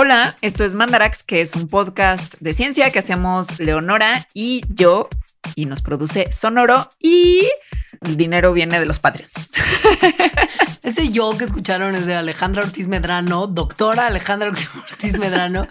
[0.00, 5.08] Hola, esto es Mandarax, que es un podcast de ciencia que hacemos Leonora y yo,
[5.56, 7.50] y nos produce Sonoro, y
[8.00, 9.32] el dinero viene de los Patreons.
[10.82, 15.66] Ese yo que escucharon es de Alejandra Ortiz Medrano, doctora Alejandra Ortiz Medrano.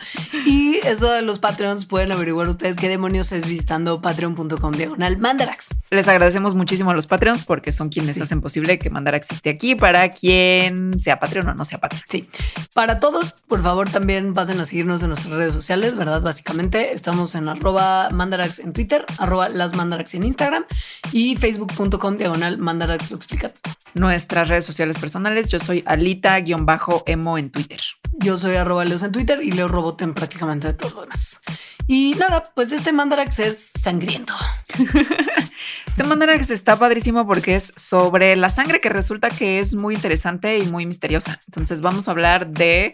[0.45, 5.69] Y eso de los Patreons pueden averiguar ustedes qué demonios es visitando patreon.com diagonal Mandarax.
[5.89, 9.75] Les agradecemos muchísimo a los Patreons porque son quienes hacen posible que Mandarax esté aquí
[9.75, 12.03] para quien sea Patreon o no sea Patreon.
[12.07, 12.29] Sí.
[12.73, 16.21] Para todos, por favor, también pasen a seguirnos en nuestras redes sociales, ¿verdad?
[16.21, 20.65] Básicamente estamos en arroba Mandarax en Twitter, arroba las Mandarax en Instagram
[21.11, 23.51] y facebook.com diagonal Mandarax lo explica
[23.93, 27.81] Nuestras redes sociales personales, yo soy Alita-emo en Twitter.
[28.19, 31.41] Yo soy arroba Leos en Twitter y Leo Robot en prácticamente todo lo demás.
[31.87, 34.33] Y nada, pues este Mandarax es sangriento.
[35.97, 40.59] este Mandarax está padrísimo porque es sobre la sangre que resulta que es muy interesante
[40.59, 41.41] y muy misteriosa.
[41.47, 42.93] Entonces vamos a hablar de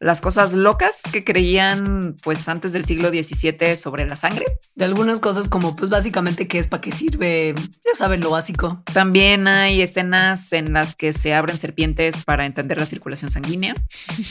[0.00, 4.46] las cosas locas que creían pues antes del siglo XVII sobre la sangre.
[4.74, 8.82] De algunas cosas como pues básicamente qué es, para qué sirve, ya saben lo básico.
[8.92, 13.74] También hay escenas en las que se abren serpientes para entender la circulación sanguínea.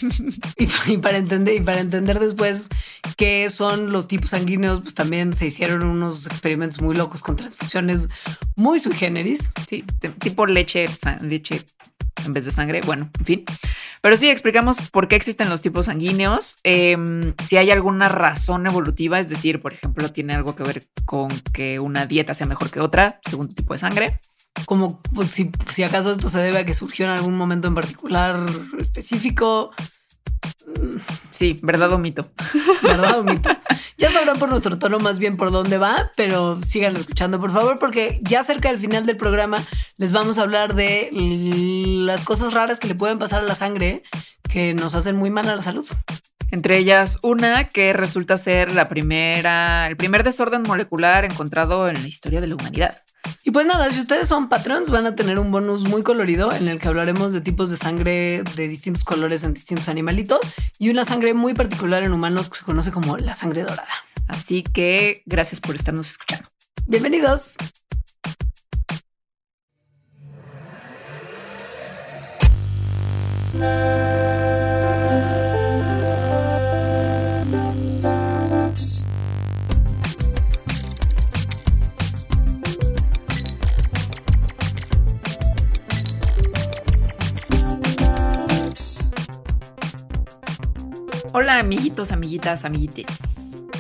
[0.88, 2.68] y, para entender, y para entender después
[3.16, 8.09] qué son los tipos sanguíneos, pues también se hicieron unos experimentos muy locos con transfusiones
[8.56, 9.52] muy sui generis.
[10.20, 10.86] Tipo leche,
[12.26, 12.82] en vez de sangre.
[12.86, 13.46] Bueno, en fin.
[14.02, 19.20] Pero sí, explicamos por qué existen los tipos sanguíneos, em, si hay alguna razón evolutiva,
[19.20, 22.80] es decir, por ejemplo, tiene algo que ver con que una dieta sea mejor que
[22.80, 24.22] otra según tu tipo de sangre.
[24.66, 28.46] Como pues, si acaso esto se debe a que surgió en algún momento en particular
[28.78, 29.72] específico.
[31.30, 32.30] Sí, verdad o mito.
[32.84, 33.50] Verdad o mito.
[33.98, 37.80] Ya sabrán por nuestro tono más bien por dónde va, pero sigan escuchando, por favor,
[37.80, 39.58] porque ya cerca del final del programa
[39.98, 44.04] les vamos a hablar de las cosas raras que le pueden pasar a la sangre
[44.50, 45.86] que nos hacen muy mal a la salud.
[46.52, 52.08] Entre ellas, una que resulta ser la primera, el primer desorden molecular encontrado en la
[52.08, 53.04] historia de la humanidad.
[53.44, 56.68] Y pues nada, si ustedes son patrons, van a tener un bonus muy colorido en
[56.68, 60.40] el que hablaremos de tipos de sangre de distintos colores en distintos animalitos
[60.78, 63.88] y una sangre muy particular en humanos que se conoce como la sangre dorada.
[64.28, 66.50] Así que gracias por estarnos escuchando.
[66.86, 67.56] Bienvenidos.
[91.32, 93.06] Hola amiguitos, amiguitas, amiguites.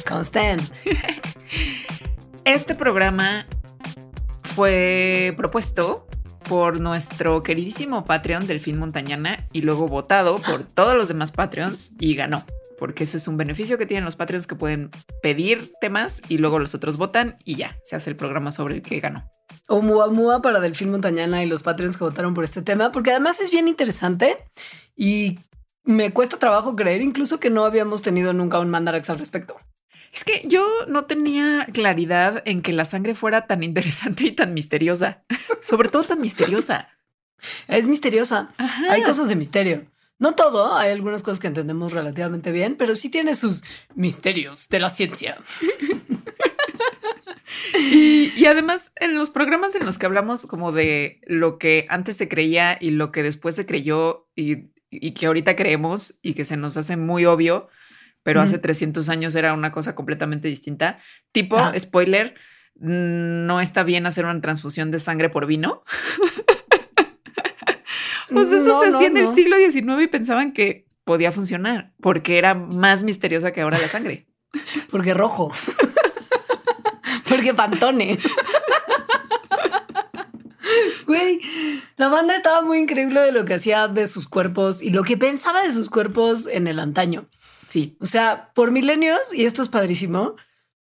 [0.07, 0.59] ¿Cómo están?
[2.45, 3.47] Este programa
[4.43, 6.07] fue propuesto
[6.47, 12.13] por nuestro queridísimo Patreon Delfín Montañana y luego votado por todos los demás Patreons y
[12.13, 12.43] ganó.
[12.77, 14.91] Porque eso es un beneficio que tienen los Patreons que pueden
[15.23, 18.81] pedir temas y luego los otros votan y ya, se hace el programa sobre el
[18.83, 19.27] que ganó.
[19.67, 23.09] O mua mua para Delfín Montañana y los Patreons que votaron por este tema, porque
[23.09, 24.37] además es bien interesante
[24.95, 25.39] y
[25.83, 29.57] me cuesta trabajo creer incluso que no habíamos tenido nunca un mandarax al respecto.
[30.13, 34.53] Es que yo no tenía claridad en que la sangre fuera tan interesante y tan
[34.53, 35.23] misteriosa.
[35.61, 36.89] Sobre todo tan misteriosa.
[37.67, 38.51] Es misteriosa.
[38.89, 39.85] Hay cosas de misterio.
[40.17, 43.63] No todo, hay algunas cosas que entendemos relativamente bien, pero sí tiene sus
[43.95, 45.37] misterios de la ciencia.
[47.79, 52.17] y, y, además, en los programas en los que hablamos como de lo que antes
[52.17, 56.45] se creía y lo que después se creyó y y que ahorita creemos y que
[56.45, 57.69] se nos hace muy obvio,
[58.23, 60.99] pero hace 300 años era una cosa completamente distinta.
[61.31, 62.35] Tipo, spoiler,
[62.75, 65.83] no está bien hacer una transfusión de sangre por vino.
[68.31, 72.53] pues eso se hacía en el siglo XIX y pensaban que podía funcionar porque era
[72.53, 74.27] más misteriosa que ahora la sangre.
[74.91, 75.51] Porque rojo.
[77.29, 78.19] porque pantone.
[81.09, 81.41] Güey,
[81.97, 85.17] la banda estaba muy increíble de lo que hacía de sus cuerpos y lo que
[85.17, 87.27] pensaba de sus cuerpos en el antaño.
[87.67, 87.97] Sí.
[87.99, 90.35] O sea, por milenios, y esto es padrísimo,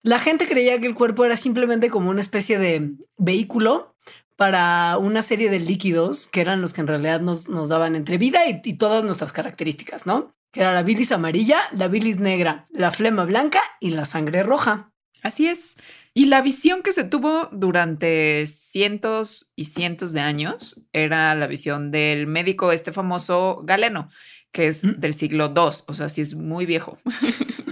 [0.01, 3.95] la gente creía que el cuerpo era simplemente como una especie de vehículo
[4.35, 8.17] para una serie de líquidos que eran los que en realidad nos, nos daban entre
[8.17, 10.33] vida y, y todas nuestras características, ¿no?
[10.51, 14.91] Que era la bilis amarilla, la bilis negra, la flema blanca y la sangre roja.
[15.21, 15.75] Así es.
[16.17, 21.91] Y la visión que se tuvo durante cientos y cientos de años era la visión
[21.91, 24.09] del médico este famoso Galeno,
[24.53, 24.93] que es mm.
[25.01, 26.97] del siglo II, o sea, sí es muy viejo.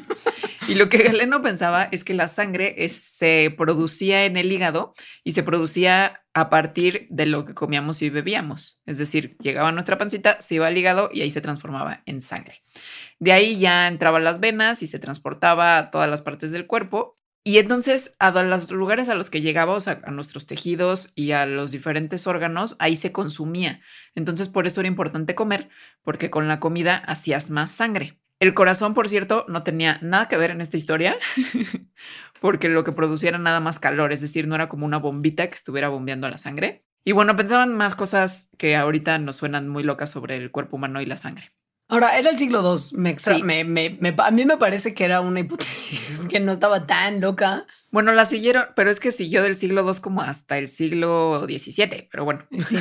[0.68, 4.94] Y lo que Galeno pensaba es que la sangre se producía en el hígado
[5.24, 8.82] y se producía a partir de lo que comíamos y bebíamos.
[8.86, 12.22] Es decir, llegaba a nuestra pancita, se iba al hígado y ahí se transformaba en
[12.22, 12.64] sangre.
[13.20, 16.66] De ahí ya entraba a las venas y se transportaba a todas las partes del
[16.66, 17.20] cuerpo.
[17.46, 21.72] Y entonces a los lugares a los que sea, a nuestros tejidos y a los
[21.72, 23.82] diferentes órganos, ahí se consumía.
[24.16, 25.70] Entonces por eso era importante comer,
[26.04, 28.20] porque con la comida hacías más sangre.
[28.40, 31.18] El corazón, por cierto, no tenía nada que ver en esta historia,
[32.42, 35.48] porque lo que producía era nada más calor, es decir, no era como una bombita
[35.48, 36.86] que estuviera bombeando la sangre.
[37.06, 41.02] Y bueno, pensaban más cosas que ahorita nos suenan muy locas sobre el cuerpo humano
[41.02, 41.54] y la sangre.
[41.88, 42.98] Ahora, era el siglo II.
[43.44, 47.66] Me, me, a mí me parece que era una hipótesis que no estaba tan loca.
[47.92, 52.08] Bueno, la siguieron, pero es que siguió del siglo II como hasta el siglo XVII,
[52.10, 52.46] pero bueno.
[52.68, 52.78] Sí.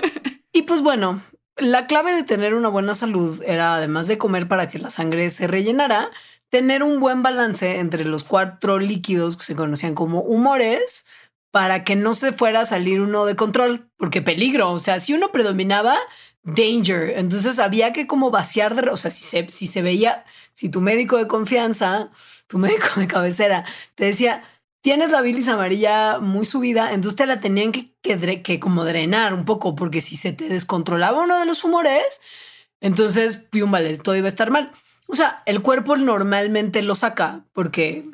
[0.52, 1.22] y pues bueno,
[1.56, 5.30] la clave de tener una buena salud era, además de comer para que la sangre
[5.30, 6.10] se rellenara,
[6.48, 11.06] tener un buen balance entre los cuatro líquidos que se conocían como humores
[11.50, 15.14] para que no se fuera a salir uno de control, porque peligro, o sea, si
[15.14, 15.96] uno predominaba,
[16.46, 21.16] danger, entonces había que como vaciar, de, o sea, si se, veía, si tu médico
[21.16, 22.10] de confianza,
[22.46, 23.64] tu médico de cabecera,
[23.96, 24.44] te decía,
[24.80, 27.92] tienes la bilis amarilla muy subida, entonces te la tenían que,
[28.42, 32.20] que, como drenar un poco, porque si se te descontrolaba uno de los humores,
[32.80, 34.70] entonces, pium, vale, todo iba a estar mal.
[35.08, 38.08] O sea, el cuerpo normalmente lo saca, porque,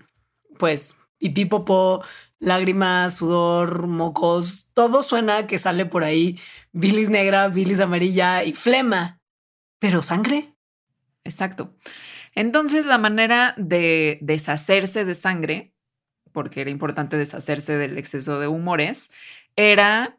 [0.58, 2.02] pues, pipí, popó,
[2.38, 6.38] lágrimas, sudor, mocos, todo suena que sale por ahí
[6.72, 9.20] bilis negra, bilis amarilla y flema.
[9.78, 10.54] Pero sangre.
[11.24, 11.74] Exacto.
[12.34, 15.72] Entonces, la manera de deshacerse de sangre
[16.32, 19.10] porque era importante deshacerse del exceso de humores,
[19.56, 20.18] era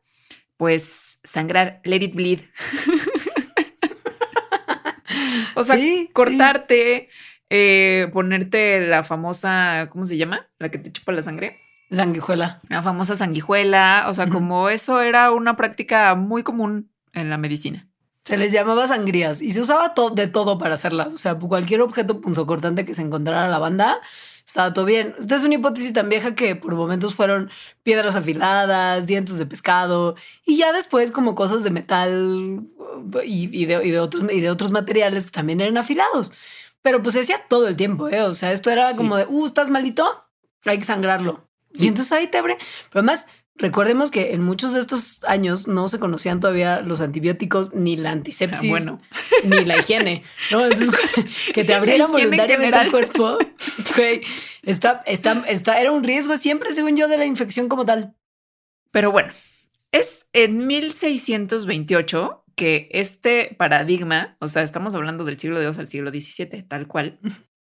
[0.58, 2.42] pues sangrar, let it bleed.
[5.56, 5.76] o sea,
[6.14, 7.10] cortarte,
[7.50, 10.48] eh, ponerte la famosa, ¿cómo se llama?
[10.60, 11.58] La que te chupa la sangre.
[11.96, 12.62] Sanguijuela.
[12.70, 14.06] La famosa sanguijuela.
[14.10, 17.88] O sea, como eso era una práctica muy común en la medicina.
[18.26, 21.14] Se les llamaba sangrías y se usaba de todo para hacerlas.
[21.14, 24.00] O sea, cualquier objeto punzocortante que se encontrara a la banda
[24.46, 25.14] estaba todo bien.
[25.20, 27.50] Esta es una hipótesis tan vieja que por momentos fueron
[27.84, 32.62] piedras afiladas, dientes de pescado y ya después como cosas de metal
[33.26, 36.32] y, de, otros, y de otros materiales que también eran afilados.
[36.82, 38.22] Pero pues se hacía todo el tiempo, ¿eh?
[38.22, 40.26] O sea, esto era como de, uh, ¿estás malito?
[40.66, 41.50] Hay que sangrarlo.
[41.74, 42.58] Y entonces ahí te abre.
[42.90, 47.74] Pero además, Recordemos que en muchos de estos años no se conocían todavía los antibióticos,
[47.76, 49.00] ni la antisepsis, bueno.
[49.44, 50.24] ni la higiene.
[50.50, 50.66] ¿no?
[50.66, 50.90] Entonces,
[51.54, 53.38] que te abrieran voluntariamente el cuerpo,
[54.64, 58.16] está, está, está, era un riesgo siempre, según yo, de la infección como tal.
[58.90, 59.32] Pero bueno,
[59.92, 66.10] es en 1628 que este paradigma, o sea, estamos hablando del siglo II al siglo
[66.10, 67.20] XVII, tal cual,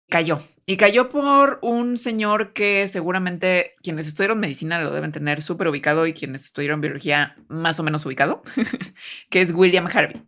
[0.10, 0.44] cayó.
[0.70, 6.06] Y cayó por un señor que seguramente quienes estudiaron medicina lo deben tener súper ubicado
[6.06, 8.44] y quienes estudiaron biología más o menos ubicado,
[9.30, 10.28] que es William Harvey.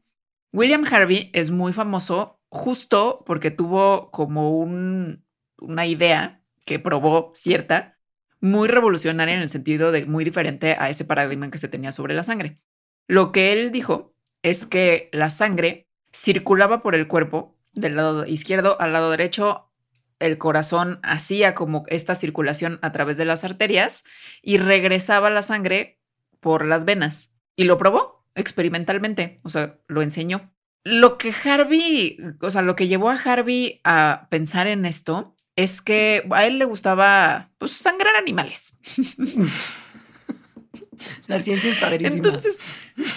[0.54, 5.26] William Harvey es muy famoso justo porque tuvo como un,
[5.58, 7.98] una idea que probó cierta,
[8.40, 12.14] muy revolucionaria en el sentido de muy diferente a ese paradigma que se tenía sobre
[12.14, 12.62] la sangre.
[13.08, 18.80] Lo que él dijo es que la sangre circulaba por el cuerpo del lado izquierdo
[18.80, 19.69] al lado derecho
[20.20, 24.04] el corazón hacía como esta circulación a través de las arterias
[24.42, 26.00] y regresaba la sangre
[26.40, 27.32] por las venas.
[27.56, 30.54] Y lo probó experimentalmente, o sea, lo enseñó.
[30.84, 35.82] Lo que Harvey, o sea, lo que llevó a Harvey a pensar en esto es
[35.82, 38.78] que a él le gustaba pues, sangrar animales.
[41.28, 42.16] La ciencia es padrísima.
[42.18, 42.60] Entonces,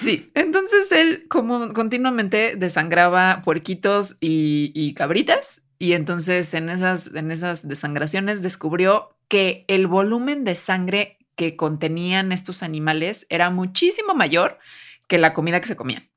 [0.00, 7.32] sí, entonces él como continuamente desangraba puerquitos y, y cabritas y entonces en esas, en
[7.32, 14.60] esas desangraciones descubrió que el volumen de sangre que contenían estos animales era muchísimo mayor
[15.08, 16.08] que la comida que se comían.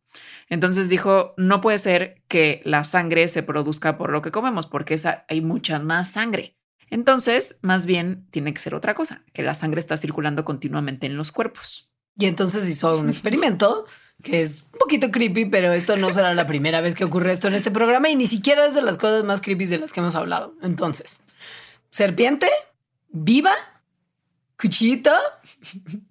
[0.50, 4.94] Entonces dijo, no puede ser que la sangre se produzca por lo que comemos, porque
[4.94, 6.56] esa, hay mucha más sangre.
[6.92, 11.18] Entonces, más bien, tiene que ser otra cosa, que la sangre está circulando continuamente en
[11.18, 11.90] los cuerpos.
[12.20, 13.88] Y entonces hizo un experimento
[14.24, 17.48] que es un poquito creepy, pero esto no será la primera vez que ocurre esto
[17.48, 20.00] en este programa y ni siquiera es de las cosas más creepy de las que
[20.00, 20.54] hemos hablado.
[20.62, 21.22] Entonces,
[21.92, 22.50] serpiente,
[23.10, 23.54] viva,
[24.60, 25.12] cuchillito,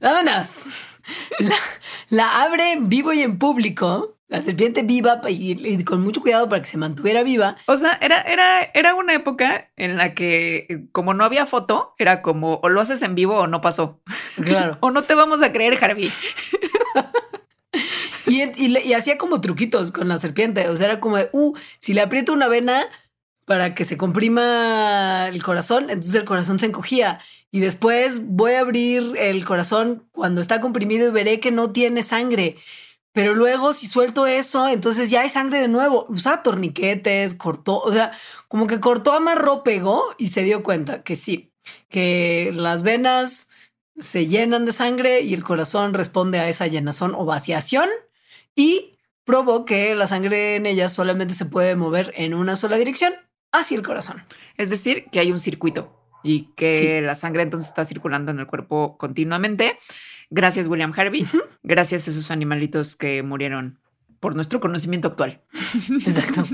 [0.00, 0.46] vámonos.
[1.38, 1.56] La,
[2.08, 6.62] la abre en vivo y en público la serpiente viva y, con mucho cuidado para
[6.62, 7.56] que se mantuviera viva.
[7.66, 12.20] O sea, era, era, era una época en la que, como no había foto, era
[12.20, 14.00] como o lo haces en vivo o no pasó.
[14.42, 14.78] Claro.
[14.80, 16.11] o no te vamos a creer, Harvey.
[18.42, 20.68] y, y, hacía como truquitos con la serpiente.
[20.68, 22.88] O sea, era como de, uh, si le aprieto una vena,
[23.44, 27.20] para que se comprima el corazón, entonces el corazón se encogía.
[27.50, 32.02] Y después voy a abrir el corazón cuando está comprimido y veré que no tiene
[32.02, 32.56] sangre.
[33.12, 36.06] Pero luego si suelto eso, entonces ya hay sangre de nuevo.
[36.08, 38.12] Usa torniquetes, cortó, o sea,
[38.48, 41.52] como que cortó, amarró, pegó y se dio cuenta que sí,
[41.88, 43.50] que las venas
[43.98, 47.88] se llenan de sangre y el corazón responde a esa llenazón o vaciación
[48.54, 53.14] y probó que la sangre en ellas solamente se puede mover en una sola dirección
[53.52, 54.23] hacia el corazón.
[54.56, 58.46] Es decir, que hay un circuito y que la sangre entonces está circulando en el
[58.46, 59.78] cuerpo continuamente.
[60.30, 61.26] Gracias, William Harvey.
[61.62, 63.78] Gracias a esos animalitos que murieron
[64.20, 65.42] por nuestro conocimiento actual.
[66.06, 66.44] Exacto.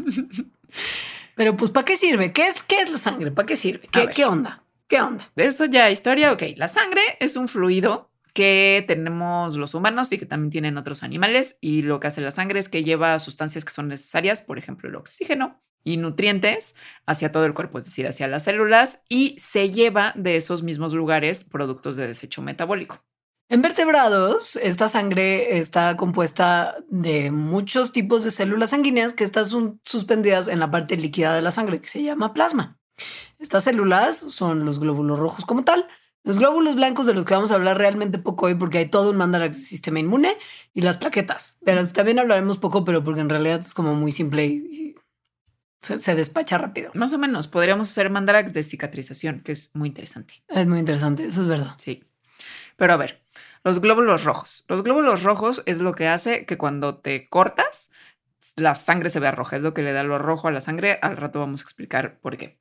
[1.37, 2.33] Pero pues, ¿para qué sirve?
[2.33, 3.31] ¿Qué es, qué es la sangre?
[3.31, 3.89] ¿Para qué sirve?
[3.91, 4.65] ¿Qué, ¿Qué onda?
[4.89, 5.31] ¿Qué onda?
[5.37, 6.33] De eso ya historia.
[6.33, 11.03] Ok, la sangre es un fluido que tenemos los humanos y que también tienen otros
[11.03, 11.57] animales.
[11.61, 14.89] Y lo que hace la sangre es que lleva sustancias que son necesarias, por ejemplo,
[14.89, 16.75] el oxígeno, y nutrientes
[17.07, 20.93] hacia todo el cuerpo, es decir, hacia las células, y se lleva de esos mismos
[20.93, 23.03] lugares productos de desecho metabólico.
[23.49, 29.45] En vertebrados, esta sangre está compuesta de muchos tipos de células sanguíneas que están
[29.85, 32.79] suspendidas en la parte líquida de la sangre, que se llama plasma.
[33.39, 35.89] Estas células son los glóbulos rojos como tal,
[36.23, 39.11] los glóbulos blancos de los que vamos a hablar realmente poco hoy porque hay todo
[39.11, 40.37] un mandarax de sistema inmune
[40.75, 44.47] y las plaquetas, que también hablaremos poco, pero porque en realidad es como muy simple
[44.47, 44.97] y,
[45.81, 46.91] se, despacha rápido.
[46.95, 50.35] Más o menos, podríamos hacer mandarax de cicatrización, que es muy interesante.
[50.49, 51.75] Es muy interesante, eso es verdad.
[51.79, 52.05] Sí.
[52.77, 53.23] Pero a ver,
[53.65, 54.65] los glóbulos rojos.
[54.69, 57.91] Los glóbulos rojos es lo que hace que cuando te cortas,
[58.57, 59.57] la sangre se vea roja.
[59.57, 60.99] Es lo que le da lo rojo a la sangre.
[61.01, 62.60] Al rato vamos a explicar por qué.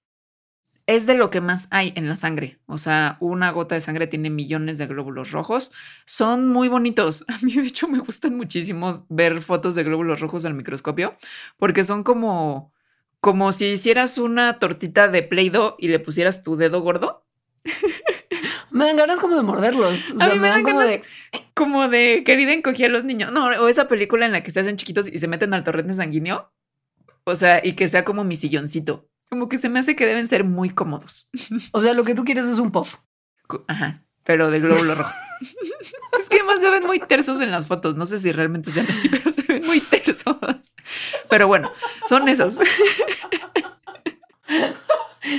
[0.89, 2.58] Es de lo que más hay en la sangre.
[2.65, 5.72] O sea, una gota de sangre tiene millones de glóbulos rojos.
[6.05, 7.25] Son muy bonitos.
[7.27, 11.15] A mí, de hecho, me gustan muchísimo ver fotos de glóbulos rojos al microscopio
[11.58, 12.74] porque son como
[13.19, 17.24] como si hicieras una tortita de Play-Doh y le pusieras tu dedo gordo.
[18.72, 20.15] Me dan ganas como de morderlos.
[20.19, 21.03] a mí me, dan, como de...
[21.53, 23.31] Como de querida encogía a los niños.
[23.31, 25.93] No, o esa película en la que se hacen chiquitos y se meten al torrente
[25.93, 26.51] sanguíneo.
[27.25, 29.08] O sea, y que sea como mi silloncito.
[29.29, 31.29] Como que se me hace que deben ser muy cómodos.
[31.71, 32.98] O sea, lo que tú quieres es un puff.
[33.67, 35.13] Ajá, pero de glóbulo rojo.
[36.19, 37.95] es que además se ven muy tersos en las fotos.
[37.95, 40.38] No sé si realmente sean así, pero se ven muy tersos.
[41.29, 41.71] Pero bueno,
[42.07, 42.57] son esos.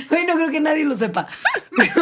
[0.09, 1.27] Güey, no creo que nadie lo sepa.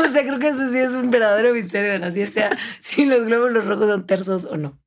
[0.04, 3.26] O sea, creo que eso sí es un verdadero misterio de la ciencia, si los
[3.26, 4.80] glóbulos rojos son tersos o no.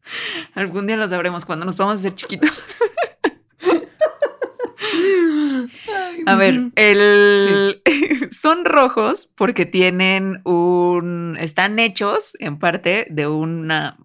[0.54, 2.50] Algún día lo sabremos cuando nos vamos a hacer chiquitos.
[6.26, 7.82] A ver, el...
[8.30, 11.36] son rojos porque tienen un...
[11.40, 13.98] están hechos en parte de una...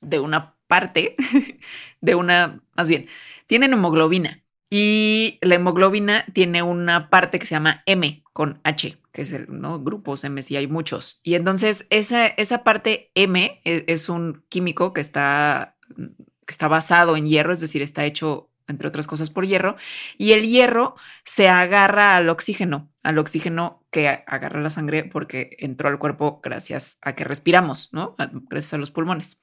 [0.00, 1.16] de una parte,
[2.00, 2.60] de una...
[2.76, 3.08] más bien,
[3.46, 4.42] tienen hemoglobina.
[4.70, 9.46] Y la hemoglobina tiene una parte que se llama M con H, que es el,
[9.48, 9.78] ¿no?
[9.78, 11.20] Grupos M, si hay muchos.
[11.22, 17.16] Y entonces esa, esa parte M es, es, un químico que está, que está basado
[17.16, 19.76] en hierro, es decir, está hecho entre otras cosas por hierro,
[20.18, 25.88] y el hierro se agarra al oxígeno, al oxígeno que agarra la sangre porque entró
[25.88, 28.16] al cuerpo gracias a que respiramos, ¿no?
[28.48, 29.38] Gracias a los pulmones.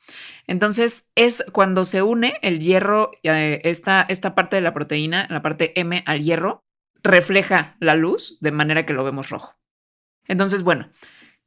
[0.48, 5.42] Entonces, es cuando se une el hierro, eh, esta, esta parte de la proteína, la
[5.42, 6.63] parte M al hierro,
[7.04, 9.56] refleja la luz de manera que lo vemos rojo.
[10.28, 10.90] Entonces, bueno,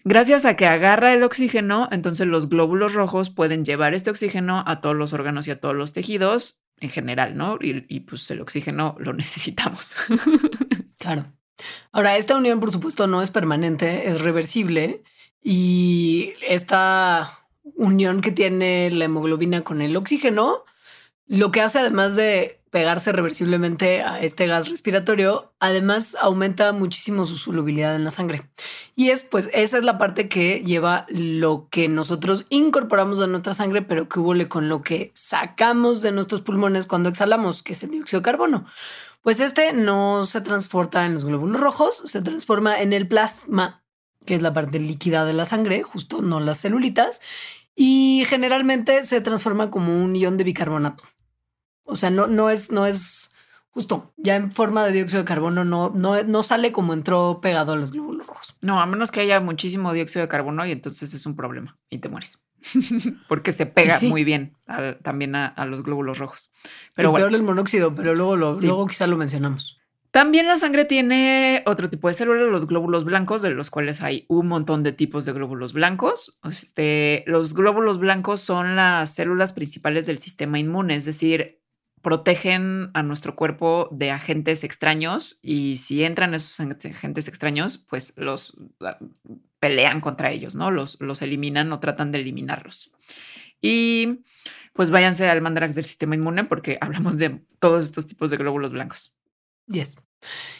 [0.06, 4.82] Gracias a que agarra el oxígeno, entonces los glóbulos rojos pueden llevar este oxígeno a
[4.82, 7.58] todos los órganos y a todos los tejidos en general, ¿no?
[7.60, 9.96] Y, pues el oxígeno lo necesitamos.
[10.98, 11.32] claro.
[11.92, 15.02] Ahora, esta unión, por supuesto, no es permanente, es reversible
[15.40, 20.64] y esta unión que tiene la hemoglobina con el oxígeno,
[21.26, 27.36] lo que hace además de pegarse reversiblemente a este gas respiratorio, además aumenta muchísimo su
[27.36, 28.50] solubilidad en la sangre.
[28.96, 33.54] Y es pues esa es la parte que lleva lo que nosotros incorporamos a nuestra
[33.54, 37.84] sangre, pero que hubo con lo que sacamos de nuestros pulmones cuando exhalamos, que es
[37.84, 38.66] el dióxido de carbono.
[39.22, 43.84] Pues este no se transporta en los glóbulos rojos, se transforma en el plasma,
[44.26, 47.20] que es la parte líquida de la sangre, justo no las celulitas,
[47.76, 51.04] y generalmente se transforma como un ion de bicarbonato.
[51.84, 53.34] O sea, no, no es, no es
[53.70, 57.72] justo, ya en forma de dióxido de carbono no, no, no sale como entró pegado
[57.72, 58.56] a los glóbulos rojos.
[58.60, 61.98] No, a menos que haya muchísimo dióxido de carbono y entonces es un problema y
[61.98, 62.38] te mueres.
[63.28, 64.56] Porque se pega muy bien
[65.02, 66.50] también a, los glóbulos rojos.
[66.94, 67.26] Pero bueno.
[67.26, 69.78] peor el monóxido, pero luego, lo, luego quizá lo mencionamos.
[70.14, 74.24] También la sangre tiene otro tipo de células, los glóbulos blancos, de los cuales hay
[74.28, 76.38] un montón de tipos de glóbulos blancos.
[76.44, 81.63] Este, los glóbulos blancos son las células principales del sistema inmune, es decir,
[82.04, 88.56] protegen a nuestro cuerpo de agentes extraños y si entran esos agentes extraños, pues los
[88.80, 88.98] ah,
[89.58, 90.70] pelean contra ellos, ¿no?
[90.70, 92.92] Los, los eliminan o tratan de eliminarlos.
[93.60, 94.20] Y
[94.74, 98.70] pues váyanse al mandarax del sistema inmune porque hablamos de todos estos tipos de glóbulos
[98.70, 99.16] blancos.
[99.66, 99.96] Yes.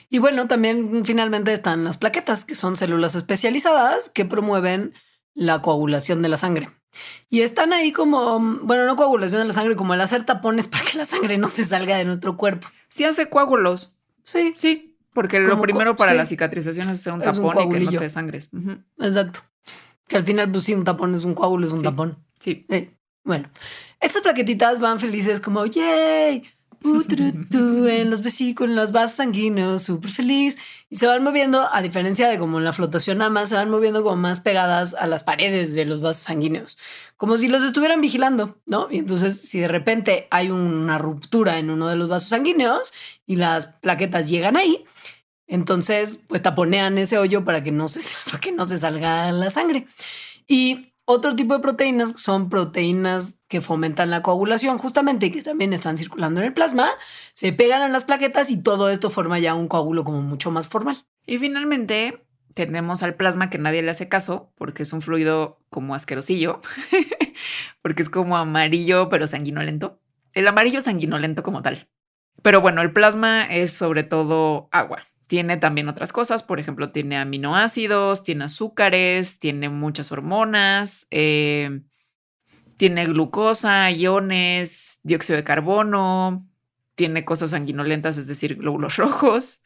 [0.09, 4.95] Y bueno, también finalmente están las plaquetas, que son células especializadas que promueven
[5.35, 6.71] la coagulación de la sangre.
[7.29, 10.85] Y están ahí como, bueno, no coagulación de la sangre, como el hacer tapones para
[10.85, 12.69] que la sangre no se salga de nuestro cuerpo.
[12.89, 13.97] Sí hace coágulos.
[14.23, 14.53] Sí.
[14.57, 18.09] Sí, porque lo primero para la cicatrización es hacer un tapón y que no te
[18.09, 18.51] sangres.
[18.99, 19.41] Exacto.
[20.07, 22.25] Que al final, pues sí, un tapón es un coágulo, es un tapón.
[22.41, 22.67] Sí.
[23.25, 23.49] Bueno,
[24.01, 26.45] estas plaquetitas van felices como, ¡yay!
[26.85, 30.59] En los vesículos, en los vasos sanguíneos, súper feliz.
[30.91, 33.71] Y se van moviendo, a diferencia de como en la flotación nada más, se van
[33.71, 36.77] moviendo como más pegadas a las paredes de los vasos sanguíneos,
[37.17, 38.89] como si los estuvieran vigilando, ¿no?
[38.91, 42.93] Y entonces, si de repente hay una ruptura en uno de los vasos sanguíneos
[43.27, 44.85] y las plaquetas llegan ahí,
[45.47, 49.51] entonces, pues taponean ese hoyo para que no se, para que no se salga la
[49.51, 49.87] sangre.
[50.47, 55.99] Y otro tipo de proteínas son proteínas que fomentan la coagulación, justamente, que también están
[55.99, 56.91] circulando en el plasma,
[57.33, 60.69] se pegan a las plaquetas y todo esto forma ya un coágulo como mucho más
[60.69, 60.97] formal.
[61.27, 65.95] Y finalmente tenemos al plasma que nadie le hace caso porque es un fluido como
[65.95, 66.63] asquerosillo,
[67.83, 70.01] porque es como amarillo pero sanguinolento.
[70.33, 71.89] El amarillo sanguinolento como tal.
[72.43, 75.07] Pero bueno, el plasma es sobre todo agua.
[75.27, 81.81] Tiene también otras cosas, por ejemplo, tiene aminoácidos, tiene azúcares, tiene muchas hormonas, eh,
[82.77, 86.47] tiene glucosa, iones, dióxido de carbono,
[86.95, 89.63] tiene cosas sanguinolentas, es decir, glóbulos rojos,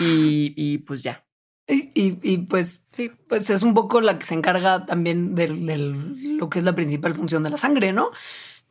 [0.00, 1.24] y, pues ya.
[1.68, 6.58] Y, pues sí, pues es un poco la que se encarga también de lo que
[6.58, 8.10] es la principal función de la sangre, ¿no?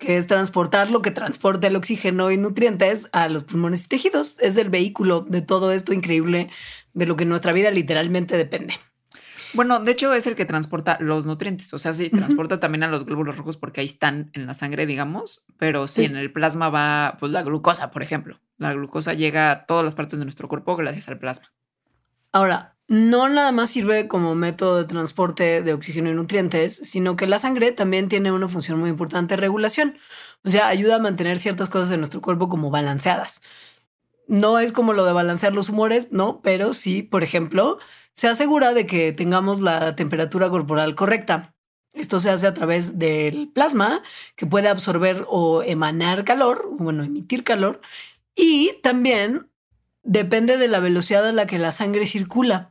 [0.01, 4.35] Que es transportar lo que transporta el oxígeno y nutrientes a los pulmones y tejidos.
[4.39, 6.49] Es el vehículo de todo esto increíble
[6.93, 8.73] de lo que nuestra vida literalmente depende.
[9.53, 12.87] Bueno, de hecho es el que transporta los nutrientes, o sea, sí, transporta también a
[12.87, 16.69] los glóbulos rojos porque ahí están en la sangre, digamos, pero sí, en el plasma
[16.69, 18.39] va, pues la glucosa, por ejemplo.
[18.57, 21.51] La glucosa llega a todas las partes de nuestro cuerpo gracias al plasma.
[22.31, 27.25] Ahora, no nada más sirve como método de transporte de oxígeno y nutrientes, sino que
[27.25, 29.97] la sangre también tiene una función muy importante de regulación.
[30.43, 33.41] O sea, ayuda a mantener ciertas cosas en nuestro cuerpo como balanceadas.
[34.27, 37.79] No es como lo de balancear los humores, no, pero sí, por ejemplo,
[38.11, 41.55] se asegura de que tengamos la temperatura corporal correcta.
[41.93, 44.03] Esto se hace a través del plasma,
[44.35, 47.79] que puede absorber o emanar calor, bueno, emitir calor,
[48.35, 49.49] y también
[50.03, 52.70] depende de la velocidad a la que la sangre circula.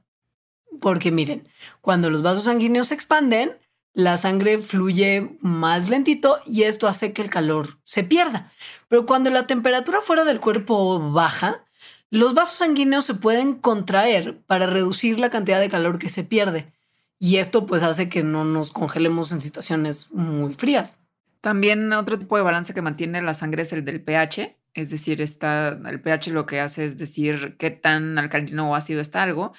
[0.80, 1.48] Porque miren,
[1.80, 3.56] cuando los vasos sanguíneos se expanden,
[3.92, 8.52] la sangre fluye más lentito y esto hace que el calor se pierda.
[8.88, 11.64] Pero cuando la temperatura fuera del cuerpo baja,
[12.10, 16.72] los vasos sanguíneos se pueden contraer para reducir la cantidad de calor que se pierde.
[17.18, 21.00] Y esto pues hace que no nos congelemos en situaciones muy frías.
[21.40, 25.20] También otro tipo de balance que mantiene la sangre es el del pH, es decir,
[25.20, 29.52] está, el pH lo que hace es decir qué tan alcalino o ácido está algo.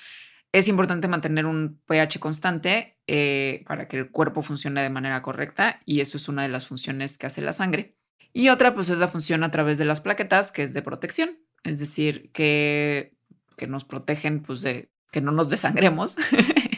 [0.51, 5.79] Es importante mantener un pH constante eh, para que el cuerpo funcione de manera correcta
[5.85, 7.95] y eso es una de las funciones que hace la sangre.
[8.33, 11.39] Y otra pues es la función a través de las plaquetas, que es de protección,
[11.63, 13.13] es decir, que,
[13.55, 16.15] que nos protegen pues de que no nos desangremos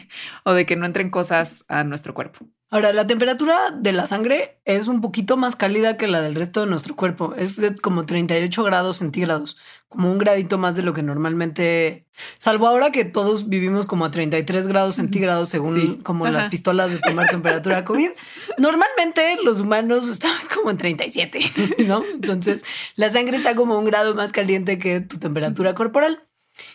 [0.44, 2.46] o de que no entren cosas a nuestro cuerpo.
[2.74, 6.58] Ahora, la temperatura de la sangre es un poquito más cálida que la del resto
[6.58, 7.32] de nuestro cuerpo.
[7.36, 9.56] Es como 38 grados centígrados,
[9.88, 14.10] como un gradito más de lo que normalmente, salvo ahora que todos vivimos como a
[14.10, 18.10] 33 grados centígrados según como las pistolas de tomar temperatura COVID.
[18.58, 21.38] Normalmente los humanos estamos como en 37,
[21.86, 22.02] ¿no?
[22.12, 22.64] Entonces,
[22.96, 26.24] la sangre está como un grado más caliente que tu temperatura corporal.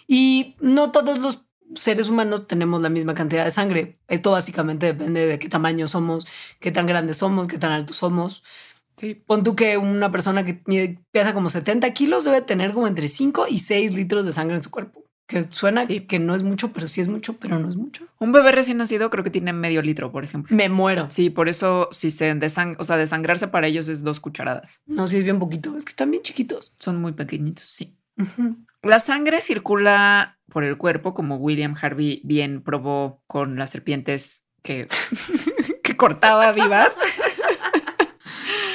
[0.08, 4.00] Y no todos los seres humanos tenemos la misma cantidad de sangre.
[4.08, 6.26] Esto básicamente depende de qué tamaño somos,
[6.60, 8.44] qué tan grandes somos, qué tan altos somos.
[8.98, 9.16] Sí.
[9.16, 13.46] Pon tú que una persona que pesa como 70 kilos debe tener como entre 5
[13.50, 15.06] y 6 litros de sangre en su cuerpo.
[15.26, 18.08] Que suena que no es mucho, pero sí es mucho, pero no es mucho.
[18.18, 20.56] Un bebé recién nacido creo que tiene medio litro, por ejemplo.
[20.56, 21.06] Me muero.
[21.12, 24.82] Sí, por eso si se desang o sea, desangrarse para ellos es dos cucharadas.
[24.88, 25.78] No, sí es bien poquito.
[25.78, 26.74] Es que están bien chiquitos.
[26.80, 27.96] Son muy pequeñitos, sí.
[28.82, 34.88] La sangre circula por el cuerpo, como William Harvey bien probó con las serpientes que,
[35.84, 36.94] que cortaba vivas.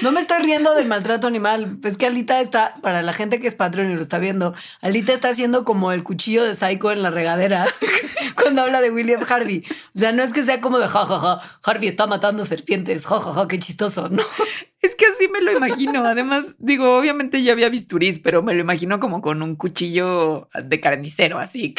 [0.02, 1.78] No me estoy riendo del maltrato animal.
[1.82, 5.14] Es que Alita está, para la gente que es patrón y lo está viendo, Alita
[5.14, 7.66] está haciendo como el cuchillo de Psycho en la regadera
[8.34, 9.64] cuando habla de William Harvey.
[9.94, 13.58] O sea, no es que sea como de jajaja, Harvey está matando serpientes, jajaja, qué
[13.58, 14.22] chistoso, ¿no?
[14.84, 16.04] Es que así me lo imagino.
[16.04, 20.78] Además, digo, obviamente ya había bisturís, pero me lo imagino como con un cuchillo de
[20.78, 21.74] carnicero, así.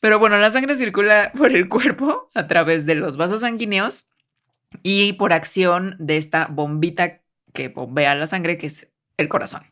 [0.00, 4.08] Pero bueno, la sangre circula por el cuerpo a través de los vasos sanguíneos
[4.82, 7.20] y por acción de esta bombita
[7.52, 9.62] que bombea la sangre, que es el corazón.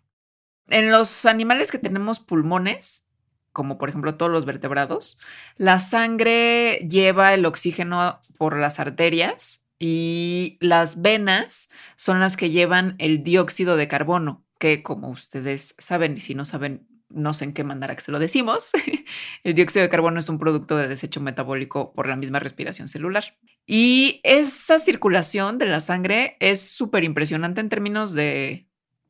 [0.69, 3.09] En los animales que tenemos pulmones,
[3.53, 5.19] como por ejemplo todos los vertebrados,
[5.57, 12.97] la sangre lleva el oxígeno por las arterias y las venas son las que llevan
[12.99, 17.53] el dióxido de carbono, que como ustedes saben, y si no saben, no sé en
[17.53, 18.73] qué manera que se lo decimos,
[19.45, 23.37] el dióxido de carbono es un producto de desecho metabólico por la misma respiración celular.
[23.67, 28.69] Y esa circulación de la sangre es súper impresionante en términos de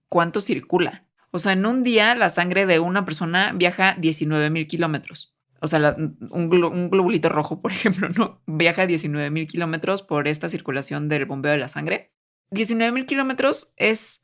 [0.08, 1.06] cuánto circula.
[1.30, 5.37] O sea, en un día la sangre de una persona viaja 19 mil kilómetros.
[5.60, 5.96] O sea,
[6.30, 6.50] un,
[6.90, 8.40] globulito rojo, por ejemplo, ¿no?
[8.46, 12.12] Viaja 19 mil kilómetros por esta circulación del bombeo de la sangre.
[12.50, 14.22] 19 mil kilómetros es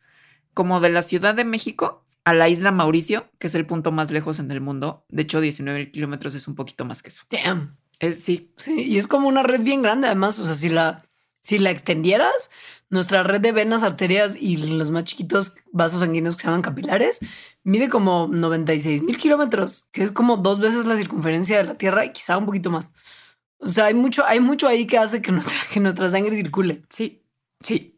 [0.54, 4.10] como de la Ciudad de México a la isla Mauricio, que es el punto más
[4.10, 5.04] lejos en el mundo.
[5.08, 7.24] De hecho, 19 kilómetros es un poquito más que eso.
[7.30, 7.76] Damn.
[7.98, 8.52] Es, sí.
[8.56, 10.38] Sí, y es como una red bien grande, además.
[10.38, 11.04] O sea, si la,
[11.44, 12.50] si la extendieras,
[12.90, 17.20] nuestra red de venas, arterias y los más chiquitos vasos sanguíneos que se llaman capilares
[17.62, 22.04] mide como 96 mil kilómetros, que es como dos veces la circunferencia de la Tierra
[22.04, 22.92] y quizá un poquito más.
[23.58, 26.82] O sea, hay mucho, hay mucho ahí que hace que nuestra, que nuestra sangre circule.
[26.88, 27.22] Sí,
[27.60, 27.96] sí.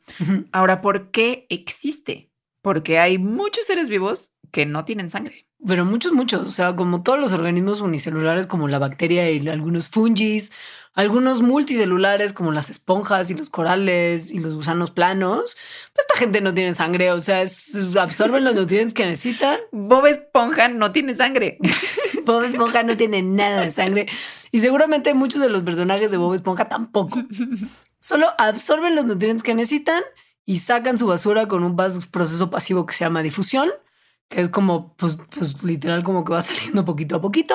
[0.53, 2.31] Ahora, ¿por qué existe?
[2.67, 5.47] porque hay muchos seres vivos que no tienen sangre.
[5.65, 9.89] Pero muchos, muchos, o sea, como todos los organismos unicelulares como la bacteria y algunos
[9.89, 10.51] fungis,
[10.97, 15.57] algunos multicelulares como las esponjas y los corales y los gusanos planos,
[15.93, 17.45] pues esta gente no tiene sangre, o sea,
[18.01, 19.61] absorben los nutrientes que necesitan.
[19.73, 21.59] Bob Esponja no tiene sangre.
[22.25, 24.07] Bob Esponja no tiene nada de sangre
[24.51, 27.23] y seguramente muchos de los personajes de Bob Esponja tampoco.
[28.01, 30.03] Solo absorben los nutrientes que necesitan
[30.47, 33.69] y sacan su basura con un proceso pasivo que se llama difusión,
[34.29, 37.55] que es como, pues, pues literal como que va saliendo poquito a poquito.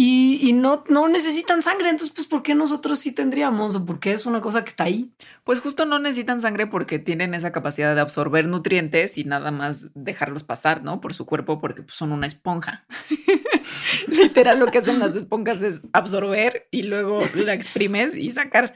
[0.00, 3.74] Y, no, no necesitan sangre, entonces, pues, ¿por qué nosotros sí tendríamos?
[3.74, 5.10] ¿O por qué es una cosa que está ahí?
[5.42, 9.88] Pues justo no necesitan sangre porque tienen esa capacidad de absorber nutrientes y nada más
[9.94, 11.00] dejarlos pasar, ¿no?
[11.00, 12.86] Por su cuerpo, porque pues, son una esponja.
[14.06, 18.74] Literal, lo que hacen las esponjas es absorber y luego la exprimes y sacar.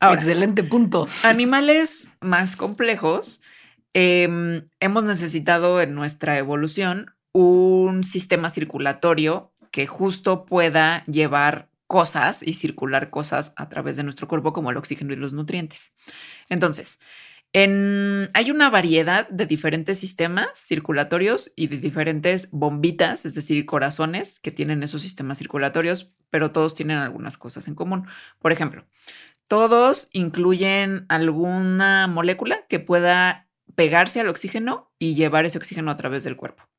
[0.00, 1.06] Excelente punto.
[1.22, 3.40] Animales más complejos,
[3.92, 12.54] em, hemos necesitado en nuestra evolución un sistema circulatorio que justo pueda llevar cosas y
[12.54, 15.92] circular cosas a través de nuestro cuerpo como el oxígeno y los nutrientes.
[16.48, 17.00] Entonces,
[17.52, 24.52] hay una variedad de diferentes sistemas circulatorios y de diferentes bombitas, es decir, corazones que
[24.52, 28.06] tienen esos sistemas circulatorios, pero todos tienen algunas cosas en común.
[28.38, 28.86] Por ejemplo,
[29.48, 36.22] todos incluyen alguna molécula que pueda pegarse al oxígeno y llevar ese oxígeno a través
[36.22, 36.69] del cuerpo.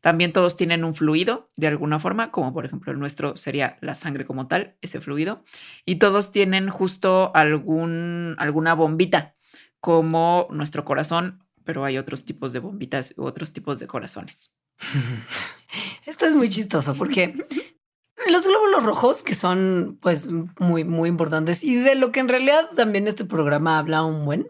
[0.00, 3.94] También todos tienen un fluido de alguna forma, como por ejemplo el nuestro sería la
[3.94, 5.44] sangre como tal, ese fluido.
[5.84, 9.34] Y todos tienen justo algún, alguna bombita,
[9.80, 14.56] como nuestro corazón, pero hay otros tipos de bombitas u otros tipos de corazones.
[16.06, 17.46] Esto es muy chistoso porque
[18.30, 20.28] los glóbulos rojos, que son pues
[20.58, 24.48] muy, muy importantes y de lo que en realidad también este programa habla un buen,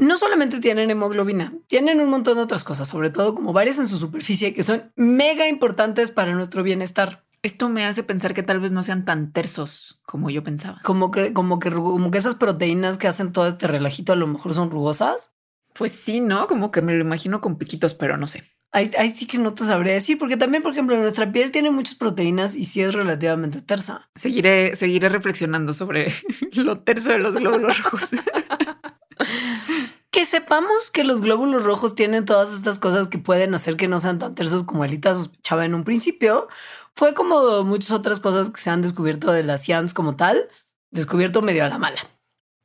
[0.00, 3.86] no solamente tienen hemoglobina, tienen un montón de otras cosas, sobre todo como varias en
[3.86, 7.24] su superficie que son mega importantes para nuestro bienestar.
[7.42, 10.80] Esto me hace pensar que tal vez no sean tan tersos como yo pensaba.
[10.82, 14.26] Como que, como que, como que esas proteínas que hacen todo este relajito a lo
[14.26, 15.32] mejor son rugosas.
[15.74, 16.46] Pues sí, ¿no?
[16.46, 18.54] Como que me lo imagino con piquitos, pero no sé.
[18.72, 21.94] Ahí, sí que no te sabría decir, porque también, por ejemplo, nuestra piel tiene muchas
[21.94, 24.10] proteínas y sí es relativamente tersa.
[24.16, 26.12] Seguiré, seguiré reflexionando sobre
[26.54, 28.10] lo terso de los glóbulos rojos.
[30.14, 33.98] que sepamos que los glóbulos rojos tienen todas estas cosas que pueden hacer que no
[33.98, 36.46] sean tan tersos como Elita sospechaba en un principio,
[36.94, 40.48] fue como muchas otras cosas que se han descubierto de la ciencia como tal,
[40.92, 41.98] descubierto medio a la mala.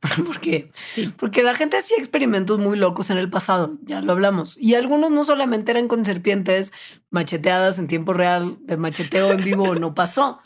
[0.27, 1.11] porque, sí.
[1.17, 4.55] porque la gente hacía experimentos muy locos en el pasado, ya lo hablamos.
[4.55, 6.71] Y algunos no solamente eran con serpientes
[7.09, 10.39] macheteadas en tiempo real, de macheteo en vivo no pasó.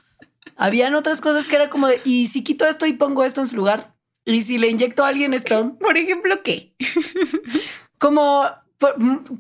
[0.56, 3.48] Habían otras cosas que era como de, y si quito esto y pongo esto en
[3.48, 3.93] su lugar,
[4.26, 5.76] y si le inyecto a alguien esto.
[5.80, 6.74] Por ejemplo, ¿qué?
[7.98, 8.50] como,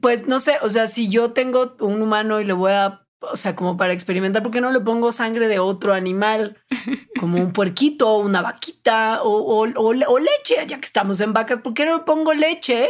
[0.01, 3.37] pues no sé, o sea, si yo tengo un humano y le voy a o
[3.37, 6.57] sea, como para experimentar, ¿por qué no le pongo sangre de otro animal?
[7.19, 11.85] Como un puerquito, una vaquita o, o, leche, ya que estamos en vacas, ¿por qué
[11.85, 12.89] no le pongo leche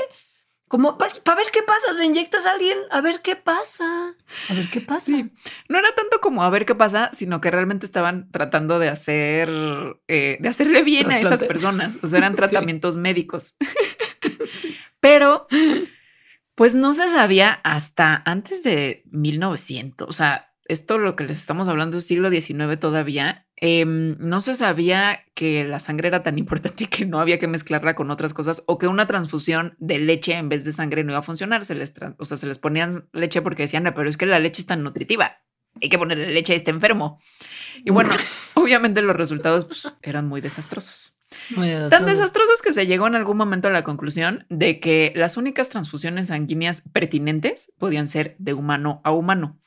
[0.73, 4.15] Como para ver qué pasa, se inyectas a alguien, a ver qué pasa,
[4.49, 5.05] a ver qué pasa.
[5.05, 5.31] Sí,
[5.69, 9.51] no era tanto como a ver qué pasa, sino que realmente estaban tratando de hacer,
[10.07, 11.99] eh, de hacerle bien a esas personas.
[12.01, 13.55] O sea, eran tratamientos médicos.
[14.99, 15.45] Pero,
[16.55, 20.09] pues no se sabía hasta antes de 1900.
[20.09, 23.45] O sea, esto lo que les estamos hablando es siglo XIX todavía.
[23.65, 27.95] Em, no se sabía que la sangre era tan importante que no había que mezclarla
[27.95, 31.19] con otras cosas o que una transfusión de leche en vez de sangre no iba
[31.19, 31.63] a funcionar.
[31.63, 34.59] Se les, o sea, se les ponían leche porque decían, pero es que la leche
[34.59, 35.37] es tan nutritiva.
[35.81, 37.21] Hay que ponerle leche a este enfermo.
[37.85, 38.09] Y bueno,
[38.55, 41.17] obviamente los resultados pues, eran muy desastrosos.
[41.55, 42.05] Muy desastrosos.
[42.05, 45.69] Tan desastrosos que se llegó en algún momento a la conclusión de que las únicas
[45.69, 49.57] transfusiones sanguíneas pertinentes podían ser de humano a humano.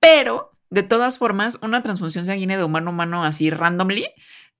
[0.00, 4.06] Pero, de todas formas, una transfusión sanguínea de humano a humano así randomly,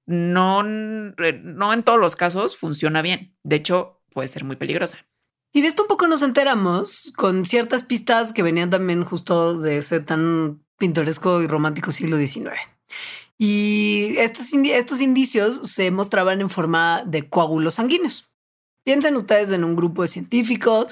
[0.06, 3.36] no, no en todos los casos funciona bien.
[3.42, 5.06] De hecho, puede ser muy peligrosa.
[5.52, 9.78] Y de esto un poco nos enteramos con ciertas pistas que venían también justo de
[9.78, 12.58] ese tan pintoresco y romántico siglo XIX.
[13.38, 18.26] Y estos, estos indicios se mostraban en forma de coágulos sanguíneos.
[18.84, 20.86] Piensen ustedes en un grupo de científicos,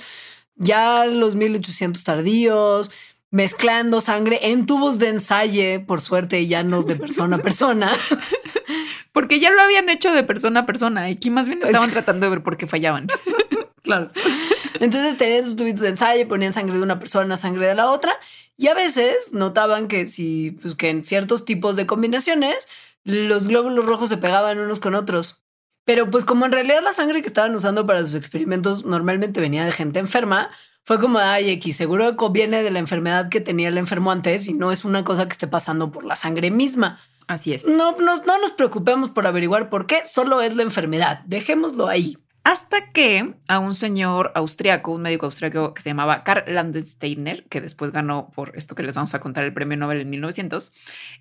[0.54, 2.90] ya los 1800 tardíos,
[3.36, 7.92] mezclando sangre en tubos de ensayo, por suerte ya no de persona a persona.
[9.12, 11.04] Porque ya lo habían hecho de persona a persona.
[11.04, 13.08] Aquí más bien estaban tratando de ver por qué fallaban.
[13.82, 14.10] claro.
[14.80, 18.14] Entonces tenían sus tubitos de ensayo, ponían sangre de una persona, sangre de la otra.
[18.56, 22.68] Y a veces notaban que si, pues que en ciertos tipos de combinaciones,
[23.04, 25.42] los glóbulos rojos se pegaban unos con otros.
[25.84, 29.66] Pero pues como en realidad la sangre que estaban usando para sus experimentos normalmente venía
[29.66, 30.50] de gente enferma,
[30.86, 34.54] fue como, ay, X, seguro viene de la enfermedad que tenía el enfermo antes y
[34.54, 37.00] no es una cosa que esté pasando por la sangre misma.
[37.26, 37.66] Así es.
[37.66, 41.22] No, no, no nos preocupemos por averiguar por qué, solo es la enfermedad.
[41.26, 42.16] Dejémoslo ahí.
[42.44, 47.60] Hasta que a un señor austriaco, un médico austriaco que se llamaba Karl Landsteiner, que
[47.60, 50.72] después ganó por esto que les vamos a contar el premio Nobel en 1900,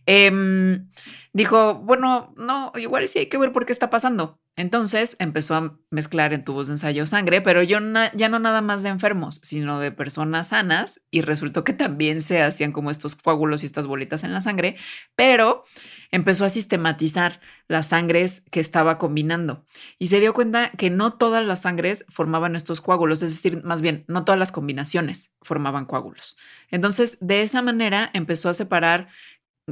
[0.05, 0.91] em,
[1.33, 4.37] dijo, bueno, no, igual sí hay que ver por qué está pasando.
[4.57, 7.79] Entonces empezó a mezclar en tubos de ensayo sangre, pero yo
[8.13, 12.41] ya no nada más de enfermos, sino de personas sanas, y resultó que también se
[12.41, 14.77] hacían como estos coágulos y estas bolitas en la sangre,
[15.15, 15.65] pero
[16.11, 19.65] empezó a sistematizar las sangres que estaba combinando
[19.99, 23.81] y se dio cuenta que no todas las sangres formaban estos coágulos, es decir, más
[23.81, 26.37] bien, no todas las combinaciones formaban coágulos.
[26.71, 29.09] Entonces, de esa manera empezó a separar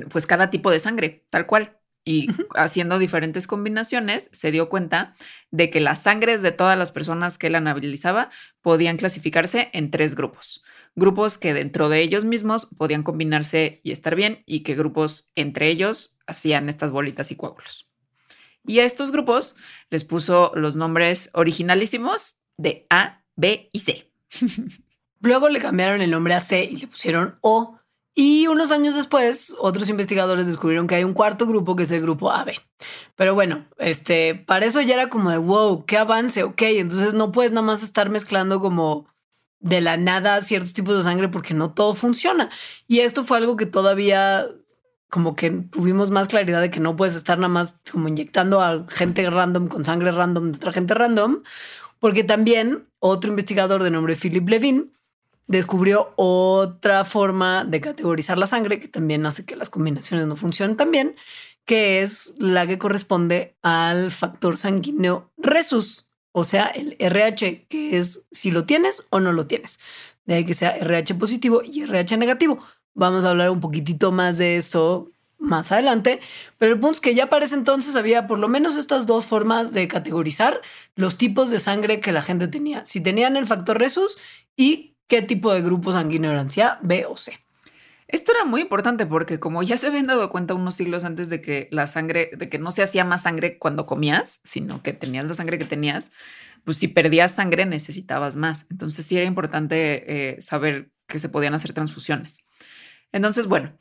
[0.09, 1.77] pues cada tipo de sangre, tal cual.
[2.05, 5.15] Y haciendo diferentes combinaciones, se dio cuenta
[5.51, 8.29] de que las sangres de todas las personas que él analizaba
[8.61, 10.63] podían clasificarse en tres grupos
[10.95, 15.67] grupos que dentro de ellos mismos podían combinarse y estar bien y que grupos entre
[15.67, 17.89] ellos hacían estas bolitas y coágulos.
[18.65, 19.55] Y a estos grupos
[19.89, 24.11] les puso los nombres originalísimos de A, B y C.
[25.19, 27.79] Luego le cambiaron el nombre a C y le pusieron O.
[28.15, 32.01] Y unos años después, otros investigadores descubrieron que hay un cuarto grupo que es el
[32.01, 32.51] grupo AB.
[33.15, 36.61] Pero bueno, este, para eso ya era como de wow, qué avance, ok.
[36.61, 39.07] Entonces no puedes nada más estar mezclando como
[39.59, 42.51] de la nada ciertos tipos de sangre porque no todo funciona.
[42.87, 44.47] Y esto fue algo que todavía
[45.09, 48.85] como que tuvimos más claridad de que no puedes estar nada más como inyectando a
[48.89, 51.43] gente random con sangre random de otra gente random,
[51.99, 54.91] porque también otro investigador de nombre Philip Levin
[55.47, 60.77] descubrió otra forma de categorizar la sangre que también hace que las combinaciones no funcionen
[60.77, 61.15] tan bien,
[61.65, 68.25] que es la que corresponde al factor sanguíneo resus o sea, el RH, que es
[68.31, 69.79] si lo tienes o no lo tienes.
[70.25, 72.59] De ahí que sea RH positivo y RH negativo.
[72.95, 76.21] Vamos a hablar un poquitito más de esto más adelante,
[76.57, 79.25] pero el punto es que ya para ese entonces había por lo menos estas dos
[79.25, 80.61] formas de categorizar
[80.95, 82.85] los tipos de sangre que la gente tenía.
[82.85, 84.17] Si tenían el factor resus
[84.55, 86.47] y qué tipo de grupo sanguíneo eran,
[86.81, 87.33] B o C.
[88.07, 91.41] Esto era muy importante porque como ya se habían dado cuenta unos siglos antes de
[91.41, 95.25] que la sangre, de que no se hacía más sangre cuando comías, sino que tenías
[95.25, 96.11] la sangre que tenías,
[96.63, 98.67] pues si perdías sangre necesitabas más.
[98.69, 102.45] Entonces sí era importante eh, saber que se podían hacer transfusiones.
[103.11, 103.77] Entonces, bueno,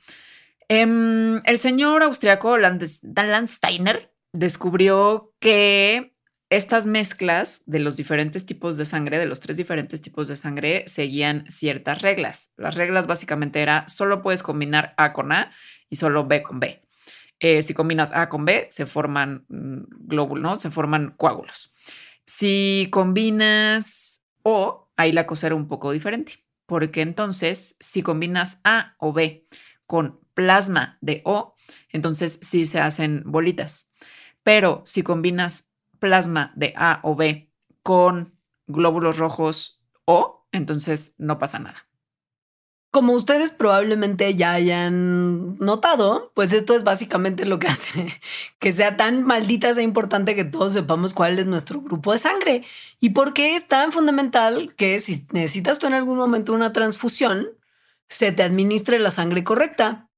[0.68, 6.11] em, el señor austriaco Landsteiner descubrió que
[6.52, 10.84] estas mezclas de los diferentes tipos de sangre, de los tres diferentes tipos de sangre,
[10.86, 12.52] seguían ciertas reglas.
[12.58, 15.50] Las reglas básicamente era solo puedes combinar A con A
[15.88, 16.86] y solo B con B.
[17.40, 20.58] Eh, si combinas A con B, se forman mm, glóbulos, ¿no?
[20.58, 21.72] Se forman coágulos.
[22.26, 28.94] Si combinas O, ahí la cosa era un poco diferente, porque entonces si combinas A
[28.98, 29.46] o B
[29.86, 31.54] con plasma de O,
[31.88, 33.90] entonces sí se hacen bolitas.
[34.42, 35.71] Pero si combinas
[36.02, 37.48] plasma de A o B
[37.84, 38.36] con
[38.66, 41.86] glóbulos rojos O, entonces no pasa nada.
[42.90, 48.20] Como ustedes probablemente ya hayan notado, pues esto es básicamente lo que hace
[48.58, 52.64] que sea tan maldita, sea importante que todos sepamos cuál es nuestro grupo de sangre
[53.00, 57.46] y por qué es tan fundamental que si necesitas tú en algún momento una transfusión,
[58.08, 60.10] se te administre la sangre correcta.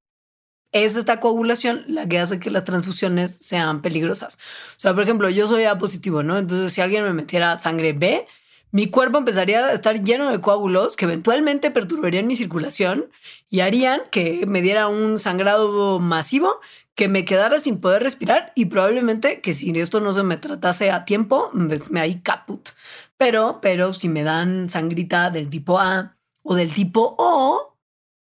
[0.74, 4.38] Es esta coagulación la que hace que las transfusiones sean peligrosas.
[4.76, 6.36] O sea, por ejemplo, yo soy A positivo, ¿no?
[6.36, 8.26] Entonces, si alguien me metiera sangre B,
[8.72, 13.08] mi cuerpo empezaría a estar lleno de coágulos que eventualmente perturbarían mi circulación
[13.48, 16.58] y harían que me diera un sangrado masivo,
[16.96, 20.90] que me quedara sin poder respirar y probablemente que si esto no se me tratase
[20.90, 22.70] a tiempo, pues me hay caput.
[23.16, 27.76] Pero, pero si me dan sangrita del tipo A o del tipo O,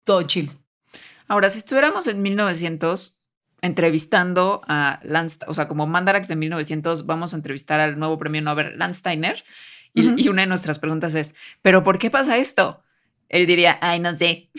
[0.04, 0.61] todo chill.
[1.32, 3.18] Ahora, si estuviéramos en 1900
[3.62, 8.42] entrevistando a Lance, o sea, como Mandarax de 1900, vamos a entrevistar al nuevo premio
[8.42, 9.42] Nobel Landsteiner
[9.94, 12.82] y, una de nuestras preguntas es, ¿pero por qué pasa esto?
[13.30, 14.50] Él diría, ay, no sé.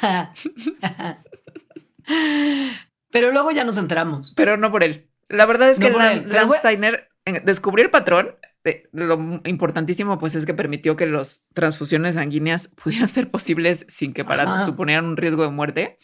[3.10, 4.32] Pero luego ya nos enteramos.
[4.34, 5.10] Pero no por él.
[5.28, 7.10] La verdad es que Landsteiner
[7.44, 8.34] descubrió el patrón.
[8.92, 14.24] Lo importantísimo, pues, es que permitió que las transfusiones sanguíneas pudieran ser posibles sin que
[14.24, 15.98] para suponieran un riesgo de muerte,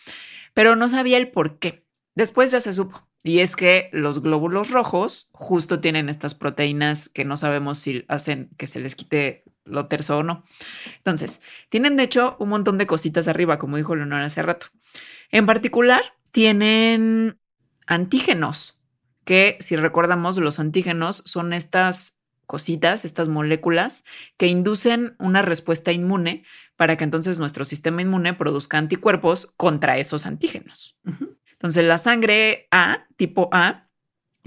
[0.53, 1.85] pero no sabía el por qué.
[2.15, 3.09] Después ya se supo.
[3.23, 8.51] Y es que los glóbulos rojos justo tienen estas proteínas que no sabemos si hacen
[8.59, 10.45] que se les quite lo terso o no.
[10.99, 14.67] Entonces, tienen de hecho un montón de cositas arriba, como dijo Leonor hace rato.
[15.31, 17.39] En particular, tienen
[17.87, 18.79] antígenos,
[19.25, 22.14] que si recordamos, los antígenos son estas
[22.47, 24.05] cositas, estas moléculas
[24.37, 26.45] que inducen una respuesta inmune
[26.77, 30.97] para que entonces nuestro sistema inmune produzca anticuerpos contra esos antígenos.
[31.53, 33.89] Entonces, la sangre A, tipo A,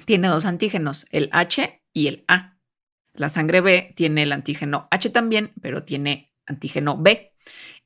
[0.05, 2.57] tiene dos antígenos, el H y el A.
[3.13, 7.33] La sangre B tiene el antígeno H también, pero tiene antígeno B.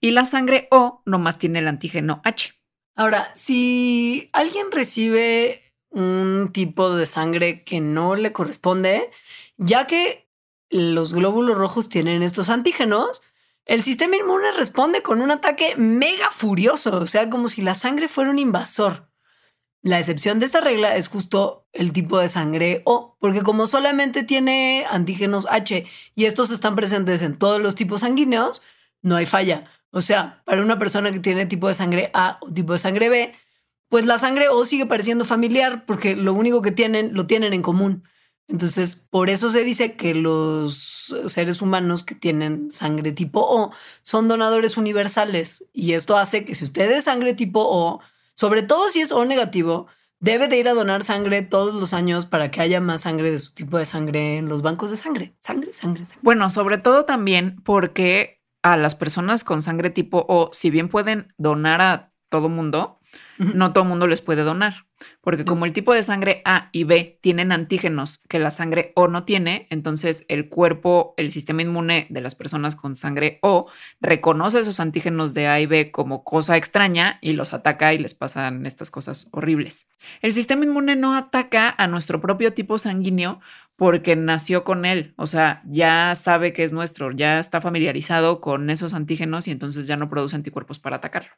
[0.02, 2.54] Y la sangre O nomás tiene el antígeno H.
[2.96, 9.10] Ahora, si alguien recibe un tipo de sangre que no le corresponde,
[9.62, 10.28] ya que
[10.70, 13.22] los glóbulos rojos tienen estos antígenos,
[13.66, 18.08] el sistema inmune responde con un ataque mega furioso, o sea, como si la sangre
[18.08, 19.08] fuera un invasor.
[19.84, 24.24] La excepción de esta regla es justo el tipo de sangre O, porque como solamente
[24.24, 28.64] tiene antígenos H y estos están presentes en todos los tipos sanguíneos,
[29.04, 29.66] no hay falla.
[29.92, 33.10] O sea, para una persona que tiene tipo de sangre A o tipo de sangre
[33.10, 33.36] B,
[33.90, 37.62] pues la sangre O sigue pareciendo familiar porque lo único que tienen lo tienen en
[37.62, 38.04] común.
[38.48, 43.72] Entonces, por eso se dice que los seres humanos que tienen sangre tipo O
[44.04, 48.02] son donadores universales y esto hace que si usted es sangre tipo O,
[48.34, 49.88] sobre todo si es O negativo,
[50.20, 53.40] debe de ir a donar sangre todos los años para que haya más sangre de
[53.40, 55.34] su tipo de sangre en los bancos de sangre.
[55.42, 56.20] Sangre, sangre, sangre.
[56.22, 61.34] Bueno, sobre todo también porque a las personas con sangre tipo O, si bien pueden
[61.38, 63.00] donar a todo mundo,
[63.38, 64.86] no todo mundo les puede donar.
[65.22, 69.08] Porque como el tipo de sangre A y B tienen antígenos que la sangre O
[69.08, 74.60] no tiene, entonces el cuerpo, el sistema inmune de las personas con sangre O reconoce
[74.60, 78.66] esos antígenos de A y B como cosa extraña y los ataca y les pasan
[78.66, 79.88] estas cosas horribles.
[80.22, 83.40] El sistema inmune no ataca a nuestro propio tipo sanguíneo
[83.76, 88.70] porque nació con él, o sea, ya sabe que es nuestro, ya está familiarizado con
[88.70, 91.32] esos antígenos y entonces ya no produce anticuerpos para atacarlo.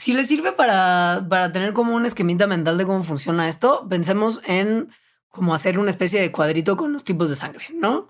[0.00, 4.40] Si les sirve para, para tener como un esquemita mental de cómo funciona esto, pensemos
[4.46, 4.88] en
[5.28, 8.08] cómo hacer una especie de cuadrito con los tipos de sangre, ¿no?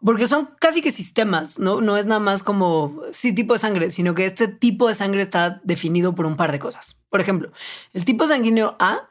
[0.00, 1.80] Porque son casi que sistemas, ¿no?
[1.80, 5.22] No es nada más como sí tipo de sangre, sino que este tipo de sangre
[5.22, 7.02] está definido por un par de cosas.
[7.10, 7.50] Por ejemplo,
[7.92, 9.08] el tipo sanguíneo A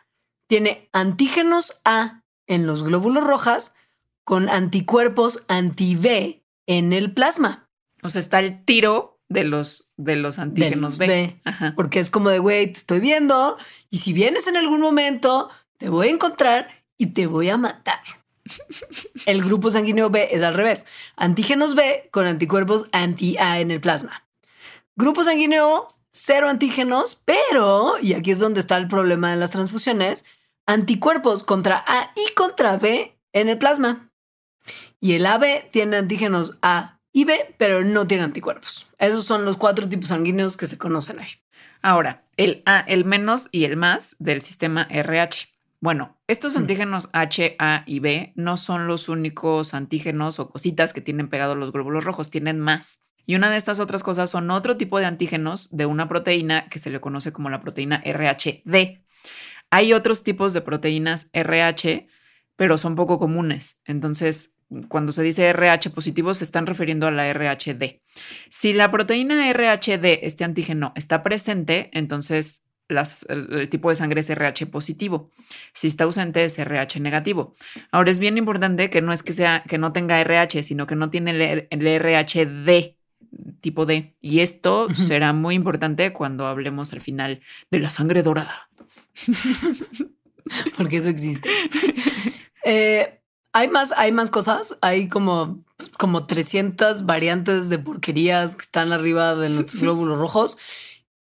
[0.48, 3.76] tiene antígenos A en los glóbulos rojas
[4.24, 7.70] con anticuerpos anti-B en el plasma.
[8.02, 11.42] O sea, está el tiro de los, de los antígenos B.
[11.76, 13.58] Porque es como de, güey, te estoy viendo
[13.90, 18.00] y si vienes en algún momento, te voy a encontrar y te voy a matar.
[19.26, 20.86] el grupo sanguíneo B es al revés.
[21.16, 24.28] Antígenos B con anticuerpos anti-A en el plasma.
[24.96, 30.26] Grupo sanguíneo cero antígenos, pero, y aquí es donde está el problema de las transfusiones,
[30.66, 34.12] anticuerpos contra A y contra B en el plasma.
[35.00, 38.88] Y el AB tiene antígenos A B, pero no tiene anticuerpos.
[39.00, 41.30] Esos son los cuatro tipos sanguíneos que se conocen ahí.
[41.82, 45.48] Ahora, el A, el menos y el más del sistema RH.
[45.80, 46.58] Bueno, estos mm.
[46.58, 51.58] antígenos H, A y B no son los únicos antígenos o cositas que tienen pegados
[51.58, 53.02] los glóbulos rojos, tienen más.
[53.26, 56.80] Y una de estas otras cosas son otro tipo de antígenos de una proteína que
[56.80, 59.02] se le conoce como la proteína RHD.
[59.70, 62.08] Hay otros tipos de proteínas RH,
[62.56, 63.78] pero son poco comunes.
[63.84, 64.54] Entonces,
[64.88, 68.02] cuando se dice RH positivo se están refiriendo a la RHD.
[68.50, 74.68] Si la proteína RHD, este antígeno, está presente, entonces el, tipo de sangre es RH
[74.68, 75.32] positivo.
[75.74, 77.54] Si está ausente es RH negativo.
[77.92, 80.96] Ahora es bien importante que no es que sea que no tenga RH, sino que
[80.96, 82.98] no tiene el, el RHD
[83.62, 84.16] tipo D.
[84.22, 87.42] Y esto será muy importante cuando hablemos al final
[87.72, 88.70] de la sangre dorada.
[90.78, 91.50] Porque eso existe.
[92.70, 93.17] Eh,
[93.58, 94.78] hay más, hay más cosas.
[94.82, 95.64] Hay como,
[95.98, 100.58] como 300 variantes de porquerías que están arriba de los glóbulos rojos.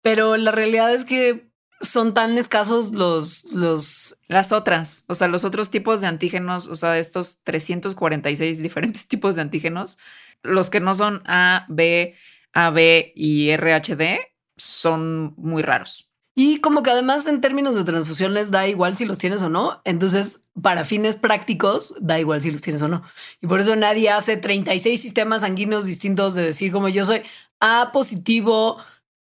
[0.02, 1.48] Pero la realidad es que
[1.80, 4.18] son tan escasos los, los...
[4.28, 9.36] Las otras, o sea, los otros tipos de antígenos, o sea, estos 346 diferentes tipos
[9.36, 10.00] de antígenos,
[10.42, 12.16] los que no son A, B,
[12.54, 14.18] AB y RHD
[14.58, 16.10] son muy raros.
[16.36, 19.82] Y como que además en términos de transfusiones da igual si los tienes o no.
[19.86, 23.04] Entonces, para fines prácticos, da igual si los tienes o no.
[23.42, 27.22] Y por eso nadie hace 36 sistemas sanguíneos distintos de decir como yo soy
[27.60, 28.78] A positivo,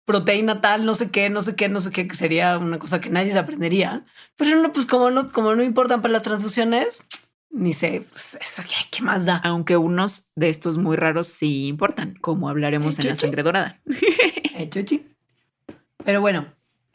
[0.06, 3.00] proteína tal, no sé qué, no sé qué, no sé qué, que sería una cosa
[3.00, 4.06] que nadie se aprendería.
[4.36, 7.02] Pero no, pues como no, como no importan para las transfusiones,
[7.50, 9.38] ni sé, pues eso qué, más da.
[9.38, 13.80] Aunque unos de estos muy raros sí importan, como hablaremos en la sangre dorada.
[16.04, 16.48] Pero bueno,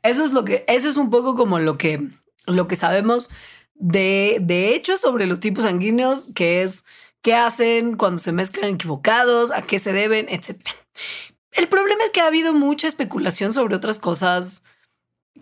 [0.02, 2.08] eso es lo que, eso es un poco como lo que,
[2.46, 3.30] lo que sabemos
[3.78, 6.84] de, de hecho sobre los tipos sanguíneos, que es
[7.22, 10.74] qué hacen cuando se mezclan equivocados, a qué se deben, etcétera.
[11.52, 14.62] El problema es que ha habido mucha especulación sobre otras cosas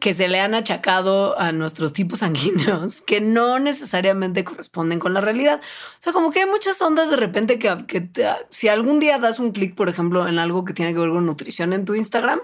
[0.00, 5.20] que se le han achacado a nuestros tipos sanguíneos que no necesariamente corresponden con la
[5.20, 5.60] realidad.
[5.98, 8.08] O sea, como que hay muchas ondas de repente que, que
[8.50, 11.26] si algún día das un clic, por ejemplo, en algo que tiene que ver con
[11.26, 12.40] nutrición en tu Instagram,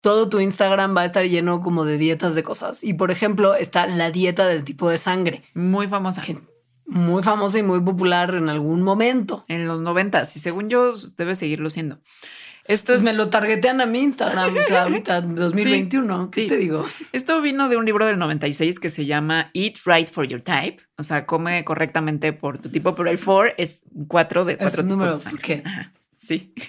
[0.00, 2.84] todo tu Instagram va a estar lleno como de dietas de cosas.
[2.84, 5.42] Y por ejemplo, está la dieta del tipo de sangre.
[5.54, 6.22] Muy famosa.
[6.86, 9.44] muy famosa y muy popular en algún momento.
[9.48, 11.98] En los noventas, y según yo debe seguirlo siendo.
[12.68, 13.02] Esto es...
[13.02, 16.84] Me lo targetean a mi Instagram, o sea, ahorita 2021, ¿qué te digo?
[17.12, 20.82] Esto vino de un libro del 96 que se llama Eat Right for Your Type,
[20.98, 24.86] o sea, come correctamente por tu tipo, pero el for es cuatro de cuatro es
[24.86, 25.64] número, ¿por qué?
[26.16, 26.52] Sí.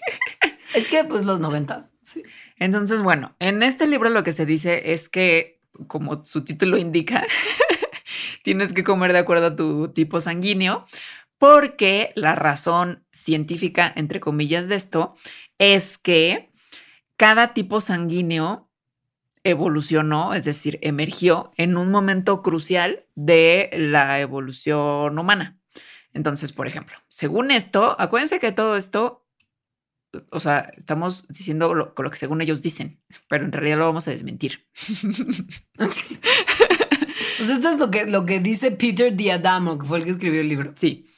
[0.76, 1.90] Es que pues los 90.
[2.04, 2.22] Sí.
[2.60, 7.26] Entonces, bueno, en este libro lo que se dice es que, como su título indica,
[8.44, 10.86] tienes que comer de acuerdo a tu tipo sanguíneo,
[11.38, 15.16] porque la razón científica, entre comillas, de esto
[15.58, 16.50] es que
[17.16, 18.70] cada tipo sanguíneo
[19.44, 25.58] evolucionó, es decir, emergió en un momento crucial de la evolución humana.
[26.14, 29.26] Entonces, por ejemplo, según esto, acuérdense que todo esto,
[30.32, 34.08] o sea, estamos diciendo lo, lo que según ellos dicen, pero en realidad lo vamos
[34.08, 34.66] a desmentir.
[37.38, 40.42] Pues esto es lo que, lo que dice Peter Diadamo, que fue el que escribió
[40.42, 40.74] el libro.
[40.76, 41.10] Sí.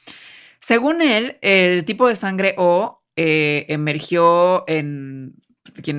[0.60, 5.34] Según él, el tipo de sangre O eh, emergió en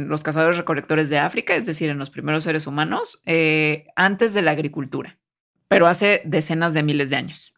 [0.07, 4.41] los cazadores recolectores de África, es decir, en los primeros seres humanos, eh, antes de
[4.41, 5.19] la agricultura,
[5.67, 7.53] pero hace decenas de miles de años.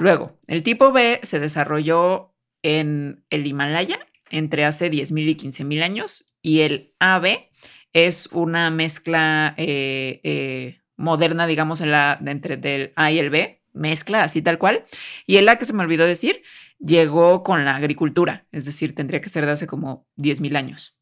[0.00, 3.98] Luego, el tipo B se desarrolló en el Himalaya
[4.30, 7.48] entre hace 10.000 y 15.000 años y el AB
[7.92, 14.22] es una mezcla eh, moderna, digamos, en la, entre el A y el B, mezcla
[14.22, 14.84] así tal cual.
[15.26, 16.42] Y el A que se me olvidó decir,
[16.78, 20.96] llegó con la agricultura, es decir, tendría que ser de hace como 10.000 años.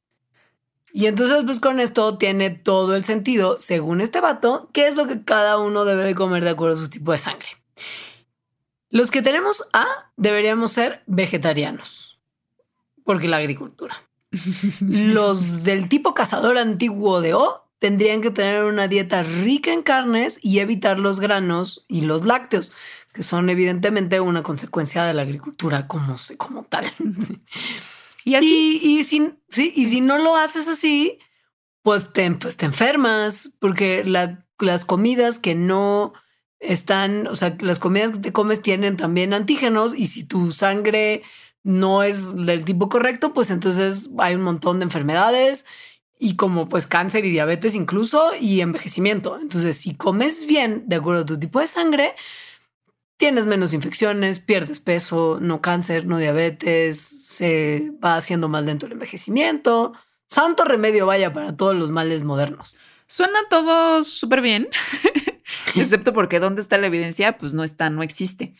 [0.92, 5.08] Y entonces, pues con esto tiene todo el sentido, según este vato, qué es lo
[5.08, 7.48] que cada uno debe de comer de acuerdo a su tipo de sangre.
[8.90, 12.13] Los que tenemos A deberíamos ser vegetarianos,
[13.04, 13.94] porque la agricultura.
[14.80, 20.40] Los del tipo cazador antiguo de O tendrían que tener una dieta rica en carnes
[20.42, 22.72] y evitar los granos y los lácteos,
[23.12, 26.86] que son evidentemente una consecuencia de la agricultura como, como tal.
[28.24, 28.80] Y así.
[28.82, 31.18] Y, si, sí, y si no lo haces así,
[31.82, 36.14] pues te, pues te enfermas, porque las comidas que no
[36.58, 41.22] están, o sea, las comidas que te comes tienen también antígenos y si tu sangre
[41.64, 45.66] no es del tipo correcto, pues entonces hay un montón de enfermedades
[46.18, 49.38] y como pues cáncer y diabetes incluso y envejecimiento.
[49.40, 52.14] Entonces, si comes bien de acuerdo a tu tipo de sangre,
[53.16, 58.92] tienes menos infecciones, pierdes peso, no cáncer, no diabetes, se va haciendo más lento el
[58.92, 59.94] envejecimiento.
[60.28, 62.76] Santo remedio vaya para todos los males modernos.
[63.06, 64.68] Suena todo súper bien,
[65.74, 67.38] excepto porque ¿dónde está la evidencia?
[67.38, 68.54] Pues no está, no existe.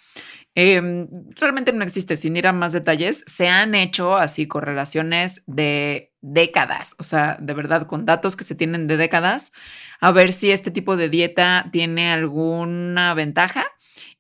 [0.57, 6.13] Em, realmente no existe, sin ir a más detalles, se han hecho así correlaciones de
[6.21, 9.53] décadas, o sea, de verdad, con datos que se tienen de décadas,
[10.01, 13.65] a ver si este tipo de dieta tiene alguna ventaja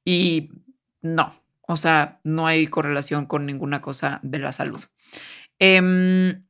[0.04, 0.50] y
[1.02, 4.82] no, O sea, no hay correlación con ninguna cosa de la salud.
[5.58, 6.44] Em,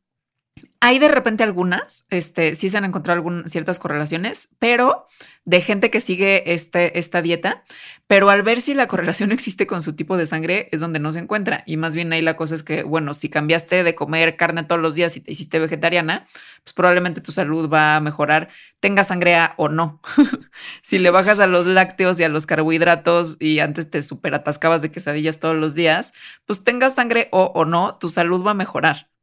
[0.87, 5.07] hay de repente algunas, este, sí se han encontrado ciertas correlaciones, pero
[5.47, 7.65] de gente que sigue este, esta dieta,
[8.07, 11.11] pero al ver si la correlación existe con su tipo de sangre es donde no
[11.11, 11.63] se encuentra.
[11.65, 14.79] Y más bien ahí la cosa es que, bueno, si cambiaste de comer carne todos
[14.79, 16.27] los días y te hiciste vegetariana,
[16.63, 18.51] pues probablemente tu salud va a mejorar,
[18.81, 20.03] tenga sangre o no.
[20.83, 24.83] si le bajas a los lácteos y a los carbohidratos y antes te super atascabas
[24.83, 26.13] de quesadillas todos los días,
[26.45, 29.14] pues tengas sangre o no, tu salud va a mejorar.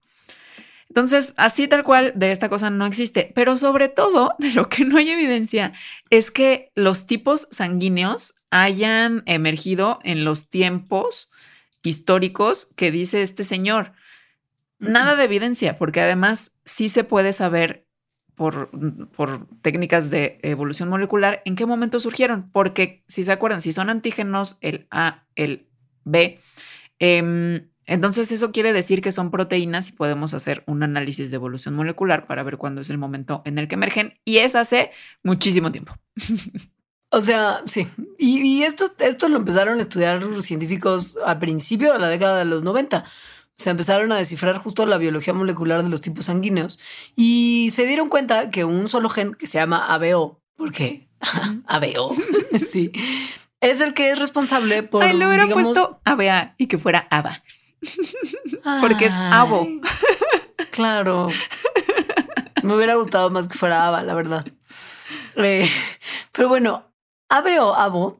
[0.91, 4.83] Entonces, así tal cual de esta cosa no existe, pero sobre todo de lo que
[4.83, 5.71] no hay evidencia
[6.09, 11.31] es que los tipos sanguíneos hayan emergido en los tiempos
[11.81, 13.93] históricos que dice este señor.
[14.79, 17.87] Nada de evidencia, porque además sí se puede saber
[18.35, 18.69] por,
[19.15, 23.89] por, técnicas de evolución molecular en qué momento surgieron, porque si se acuerdan, si son
[23.89, 25.69] antígenos, el A, el
[26.03, 26.37] B,
[26.99, 31.73] eh, entonces eso quiere decir que son proteínas y podemos hacer un análisis de evolución
[31.73, 34.91] molecular para ver cuándo es el momento en el que emergen y es hace
[35.23, 35.93] muchísimo tiempo.
[37.13, 37.87] O sea, sí.
[38.17, 42.63] Y, esto, esto lo empezaron a estudiar científicos al principio de la década de los
[42.63, 43.03] 90.
[43.57, 46.79] Se empezaron a descifrar justo la biología molecular de los tipos sanguíneos
[47.15, 51.09] y se dieron cuenta que un solo gen que se llama ABO, porque
[51.67, 52.15] ABO,
[52.65, 52.93] sí,
[53.59, 55.03] es el que es responsable por.
[55.03, 57.43] Ay, le hubiera puesto ABA y que fuera ABA.
[58.81, 59.67] Porque es Abo.
[60.71, 61.29] Claro.
[62.63, 64.45] Me hubiera gustado más que fuera Ava, la verdad.
[65.35, 65.69] Eh,
[66.31, 66.85] pero bueno,
[67.29, 68.19] Ave o Abo.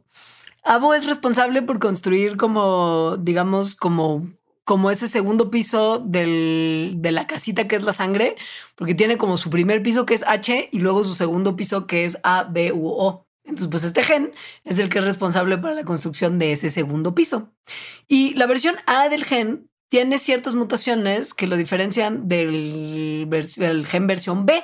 [0.64, 4.30] Abo es responsable por construir como, digamos, como,
[4.64, 8.36] como ese segundo piso del, de la casita que es la sangre,
[8.76, 12.06] porque tiene como su primer piso que es H y luego su segundo piso que
[12.06, 13.26] es A, B u O.
[13.44, 14.34] Entonces, pues este gen
[14.64, 17.52] es el que es responsable para la construcción de ese segundo piso.
[18.08, 23.28] Y la versión A del gen tiene ciertas mutaciones que lo diferencian del,
[23.88, 24.64] gen versión B.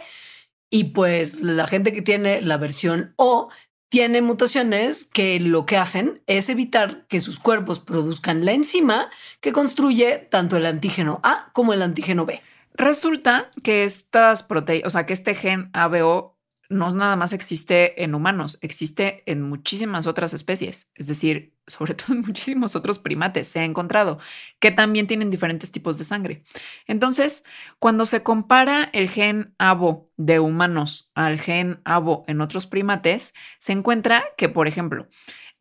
[0.70, 3.50] Y pues la gente que tiene la versión O
[3.90, 9.10] tiene mutaciones que lo que hacen es evitar que sus cuerpos produzcan la enzima
[9.40, 12.42] que construye tanto el antígeno A como el antígeno B.
[12.74, 16.37] Resulta que estas proteínas, o sea, que este gen ABO
[16.70, 22.14] no nada más existe en humanos, existe en muchísimas otras especies, es decir, sobre todo
[22.14, 24.20] en muchísimos otros primates se ha encontrado
[24.60, 26.44] que también tienen diferentes tipos de sangre.
[26.88, 27.44] Entonces,
[27.80, 33.74] cuando se compara el gen ABO de humanos al gen ABO en otros primates, se
[33.74, 35.08] encuentra que, por ejemplo,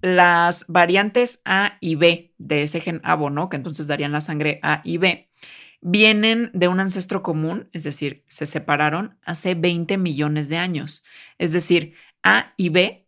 [0.01, 3.49] las variantes A y B de ese gen ABO, ¿no?
[3.49, 5.29] Que entonces darían la sangre A y B,
[5.89, 11.05] vienen de un ancestro común, es decir, se separaron hace 20 millones de años.
[11.39, 13.07] Es decir, A y B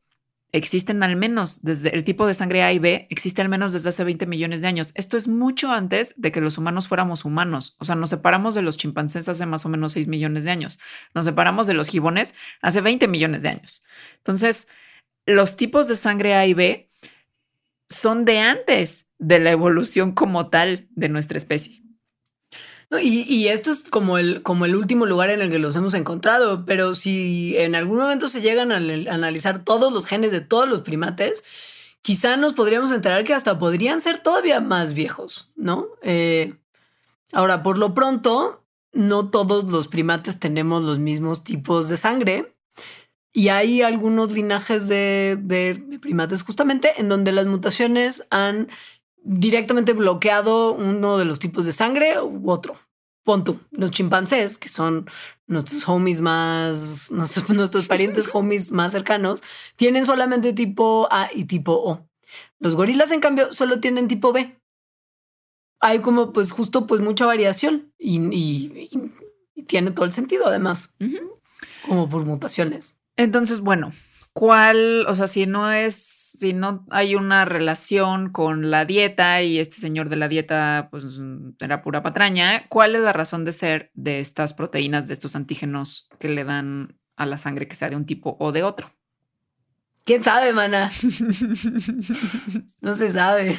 [0.52, 3.88] existen al menos desde el tipo de sangre A y B existe al menos desde
[3.88, 4.92] hace 20 millones de años.
[4.94, 7.74] Esto es mucho antes de que los humanos fuéramos humanos.
[7.80, 10.78] O sea, nos separamos de los chimpancés hace más o menos 6 millones de años.
[11.14, 13.84] Nos separamos de los gibones hace 20 millones de años.
[14.18, 14.68] Entonces,
[15.26, 16.88] los tipos de sangre A y B
[17.90, 21.78] son de antes de la evolución como tal de nuestra especie
[22.90, 26.64] y, esto es como el, como el último lugar en el que los hemos encontrado,
[26.64, 30.80] pero si en algún momento se llegan a analizar todos los genes de todos los
[30.80, 31.44] primates,
[32.00, 35.88] quizá nos podríamos enterar que hasta podrían ser todavía más viejos, ¿no?
[36.02, 36.54] Eh,
[37.32, 42.54] ahora, por lo pronto, no todos los primates tenemos los mismos tipos de sangre.
[43.34, 48.68] Y hay algunos linajes de, de primates justamente en donde las mutaciones han
[49.28, 52.76] directamente bloqueado uno de los tipos de sangre u otro.
[53.24, 53.60] Ponto.
[53.70, 55.06] Los chimpancés, que son
[55.46, 59.42] nuestros homies más, nuestros, nuestros parientes homies más cercanos,
[59.76, 62.08] tienen solamente tipo A y tipo O.
[62.58, 64.58] Los gorilas, en cambio, solo tienen tipo B.
[65.80, 68.90] Hay como, pues, justo, pues, mucha variación y,
[69.66, 70.96] tiene todo el sentido, además,
[71.86, 72.98] como por mutaciones.
[73.16, 73.92] Entonces, bueno,
[74.32, 79.58] ¿cuál, o sea, si no es si no hay una relación con la dieta y
[79.58, 81.04] este señor de la dieta pues
[81.58, 86.08] era pura patraña, ¿cuál es la razón de ser de estas proteínas, de estos antígenos
[86.20, 88.92] que le dan a la sangre que sea de un tipo o de otro?
[90.04, 90.90] ¿Quién sabe, mana?
[92.80, 93.58] no se sabe.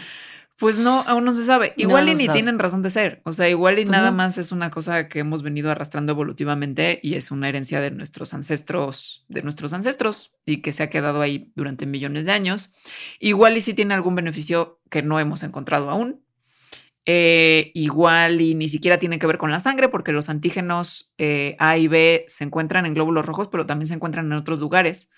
[0.60, 1.74] Pues no, aún no se sabe.
[1.78, 3.22] Igual y ni tienen razón de ser.
[3.24, 6.99] O sea, igual y pues nada más es una cosa que hemos venido arrastrando evolutivamente
[7.01, 11.22] y es una herencia de nuestros ancestros, de nuestros ancestros y que se ha quedado
[11.22, 12.74] ahí durante millones de años.
[13.20, 16.22] Igual y sí tiene algún beneficio que no hemos encontrado aún.
[17.05, 21.55] Eh, igual y ni siquiera tiene que ver con la sangre porque los antígenos eh,
[21.57, 25.10] A y B se encuentran en glóbulos rojos, pero también se encuentran en otros lugares.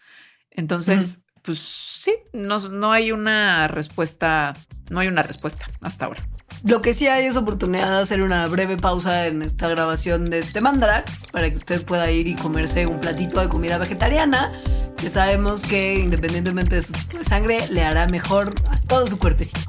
[0.51, 4.53] Entonces, pues sí, no, no hay una respuesta,
[4.89, 6.27] no hay una respuesta hasta ahora.
[6.63, 10.39] Lo que sí hay es oportunidad de hacer una breve pausa en esta grabación de
[10.39, 14.51] este Mandarax para que usted pueda ir y comerse un platito de comida vegetariana
[14.95, 19.17] que sabemos que independientemente de su tipo de sangre le hará mejor a todo su
[19.17, 19.59] cuerpecito.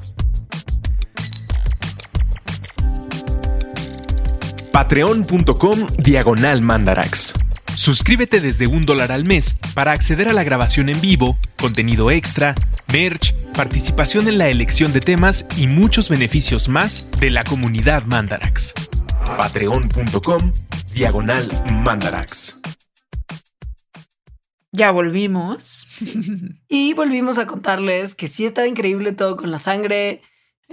[4.71, 7.33] Patreon.com Diagonal Mandarax.
[7.83, 12.55] Suscríbete desde un dólar al mes para acceder a la grabación en vivo, contenido extra,
[12.93, 18.73] merch, participación en la elección de temas y muchos beneficios más de la comunidad Mandarax.
[19.37, 20.53] Patreon.com
[20.93, 21.45] Diagonal
[21.83, 22.61] Mandarax.
[24.71, 25.85] Ya volvimos.
[26.69, 30.21] Y volvimos a contarles que sí está increíble todo con la sangre,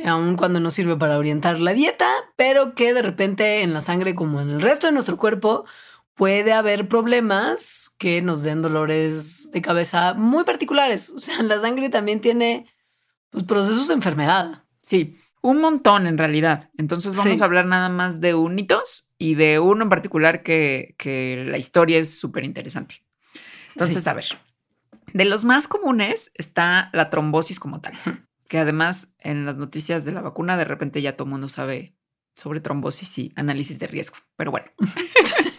[0.04, 4.14] aun cuando no sirve para orientar la dieta, pero que de repente en la sangre,
[4.14, 5.64] como en el resto de nuestro cuerpo,
[6.14, 11.10] puede haber problemas que nos den dolores de cabeza muy particulares.
[11.10, 12.66] O sea, la sangre también tiene
[13.30, 14.64] pues, procesos de enfermedad.
[14.82, 16.70] Sí, un montón en realidad.
[16.76, 17.40] Entonces vamos Sí.
[17.42, 21.98] a hablar nada más de unitos y de uno en particular que, que la historia
[21.98, 23.02] es súper interesante.
[23.70, 24.08] Entonces, Sí.
[24.10, 24.26] a ver,
[25.12, 27.94] de los más comunes está la trombosis como tal,
[28.48, 31.94] que además en las noticias de la vacuna de repente ya todo el mundo sabe
[32.36, 34.16] sobre trombosis y análisis de riesgo.
[34.36, 34.66] Pero bueno,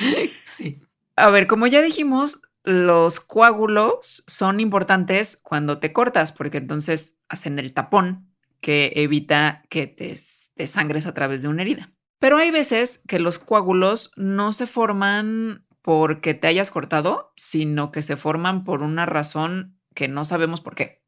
[0.44, 0.82] Sí.
[1.16, 7.58] A ver, como ya dijimos, los coágulos son importantes cuando te cortas, porque entonces hacen
[7.58, 8.30] el tapón
[8.60, 10.18] que evita que te,
[10.54, 11.92] te sangres a través de una herida.
[12.18, 18.02] Pero hay veces que los coágulos no se forman porque te hayas cortado, sino que
[18.02, 21.02] se forman por una razón que no sabemos por qué.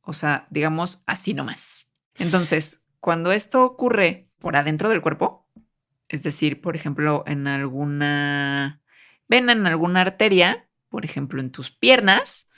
[0.00, 1.86] O sea, digamos así nomás.
[2.16, 5.43] Entonces, cuando esto ocurre por adentro del cuerpo,
[6.08, 8.80] es decir, por ejemplo, en alguna
[9.28, 12.48] vena, en alguna arteria, por ejemplo, en tus piernas,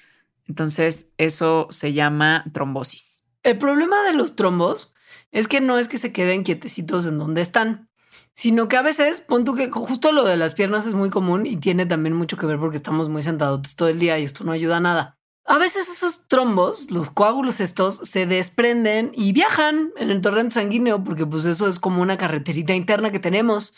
[0.47, 3.25] entonces eso se llama trombosis.
[3.43, 4.95] El problema de los trombos
[5.33, 7.89] es que no es que se queden quietecitos en donde están,
[8.33, 11.47] sino que a veces, pon tú que justo lo de las piernas es muy común
[11.47, 14.45] y tiene también mucho que ver porque estamos muy sentados todo el día y esto
[14.45, 15.16] no ayuda a nada.
[15.47, 21.05] A veces esos trombos, los coágulos estos, se desprenden y viajan en el torrente sanguíneo
[21.05, 23.75] porque pues eso es como una carreterita interna que tenemos.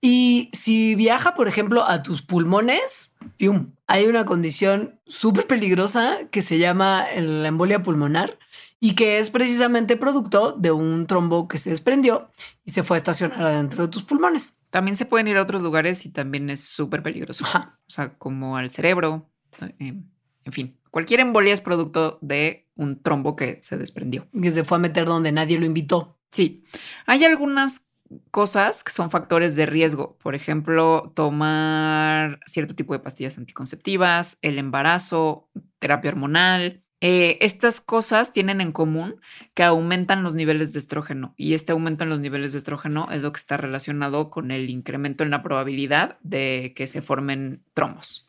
[0.00, 3.72] Y si viaja, por ejemplo, a tus pulmones, ¡pium!
[3.86, 8.38] hay una condición súper peligrosa que se llama la embolia pulmonar
[8.78, 12.30] y que es precisamente producto de un trombo que se desprendió
[12.64, 14.56] y se fue a estacionar adentro de tus pulmones.
[14.70, 17.44] También se pueden ir a otros lugares y también es súper peligroso.
[17.44, 17.78] Ajá.
[17.86, 19.28] O sea, como al cerebro,
[19.60, 20.00] eh,
[20.44, 20.79] en fin.
[20.90, 24.26] Cualquier embolia es producto de un trombo que se desprendió.
[24.40, 26.18] Que se fue a meter donde nadie lo invitó.
[26.30, 26.64] Sí,
[27.06, 27.82] hay algunas
[28.30, 30.18] cosas que son factores de riesgo.
[30.18, 36.82] Por ejemplo, tomar cierto tipo de pastillas anticonceptivas, el embarazo, terapia hormonal.
[37.02, 39.20] Eh, estas cosas tienen en común
[39.54, 43.22] que aumentan los niveles de estrógeno y este aumento en los niveles de estrógeno es
[43.22, 48.28] lo que está relacionado con el incremento en la probabilidad de que se formen trombos.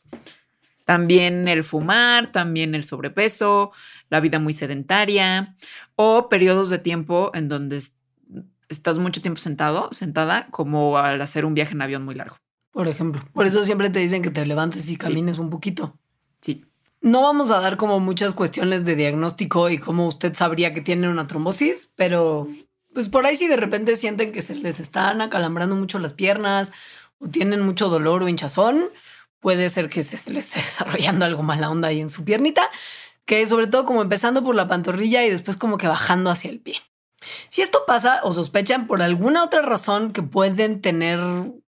[0.86, 3.72] También el fumar, también el sobrepeso,
[4.10, 5.56] la vida muy sedentaria
[5.96, 7.94] o periodos de tiempo en donde es-
[8.70, 12.38] estás mucho tiempo sentado, sentada, como al hacer un viaje en avión muy largo.
[12.72, 13.22] Por ejemplo.
[13.34, 15.98] Por eso siempre te dicen que te levantes y camines un poquito.
[16.42, 16.66] Sí.
[17.02, 21.10] No vamos a dar como muchas cuestiones de diagnóstico y cómo usted sabría que tiene
[21.10, 22.48] una trombosis, pero
[22.94, 26.72] pues por ahí si de repente sienten que se les están acalambrando mucho las piernas
[27.20, 28.86] o tienen mucho dolor o hinchazón,
[29.42, 32.70] puede ser que se les esté desarrollando algo mala onda ahí en su piernita,
[33.26, 36.62] que sobre todo como empezando por la pantorrilla y después como que bajando hacia el
[36.62, 36.78] pie.
[37.50, 41.20] Si esto pasa o sospechan por alguna otra razón que pueden tener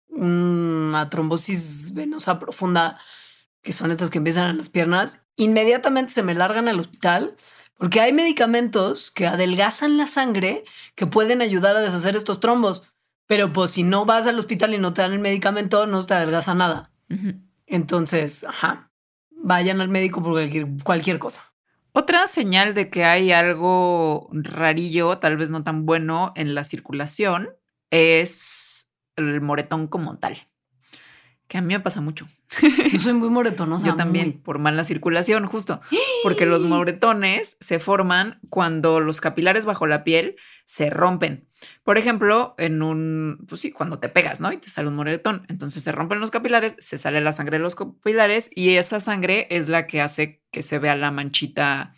[0.09, 2.99] una trombosis venosa profunda,
[3.63, 7.37] que son estas que empiezan en las piernas, inmediatamente se me largan al hospital
[7.77, 10.65] porque hay medicamentos que adelgazan la sangre
[10.95, 12.85] que pueden ayudar a deshacer estos trombos.
[13.27, 16.15] Pero pues si no vas al hospital y no te dan el medicamento, no te
[16.15, 16.91] adelgaza nada.
[17.71, 18.91] Entonces, ajá,
[19.31, 21.55] vayan al médico por cualquier, cualquier cosa.
[21.93, 27.51] Otra señal de que hay algo rarillo, tal vez no tan bueno en la circulación,
[27.91, 30.49] es el moretón como tal.
[31.47, 32.29] Que a mí me pasa mucho.
[32.93, 33.87] Yo soy muy moretonosa.
[33.89, 34.39] Yo también, muy.
[34.39, 35.81] por mala circulación, justo.
[36.25, 41.49] Porque los moretones se forman cuando los capilares bajo la piel se rompen.
[41.83, 44.53] Por ejemplo, en un, pues sí, cuando te pegas, ¿no?
[44.53, 45.45] Y te sale un moretón.
[45.49, 49.47] Entonces se rompen los capilares, se sale la sangre de los capilares y esa sangre
[49.51, 51.95] es la que hace que se vea la manchita,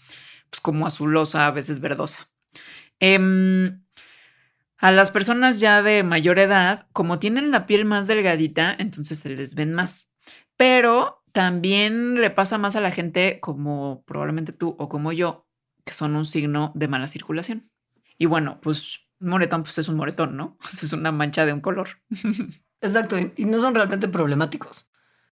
[0.50, 2.30] pues como azulosa, a veces verdosa.
[3.00, 3.82] Em,
[4.78, 9.30] a las personas ya de mayor edad, como tienen la piel más delgadita, entonces se
[9.30, 10.10] les ven más.
[10.56, 15.46] Pero también le pasa más a la gente como probablemente tú o como yo,
[15.84, 17.70] que son un signo de mala circulación.
[18.18, 20.58] Y bueno, pues un moretón pues es un moretón, ¿no?
[20.82, 21.88] Es una mancha de un color.
[22.80, 24.88] Exacto, y no son realmente problemáticos.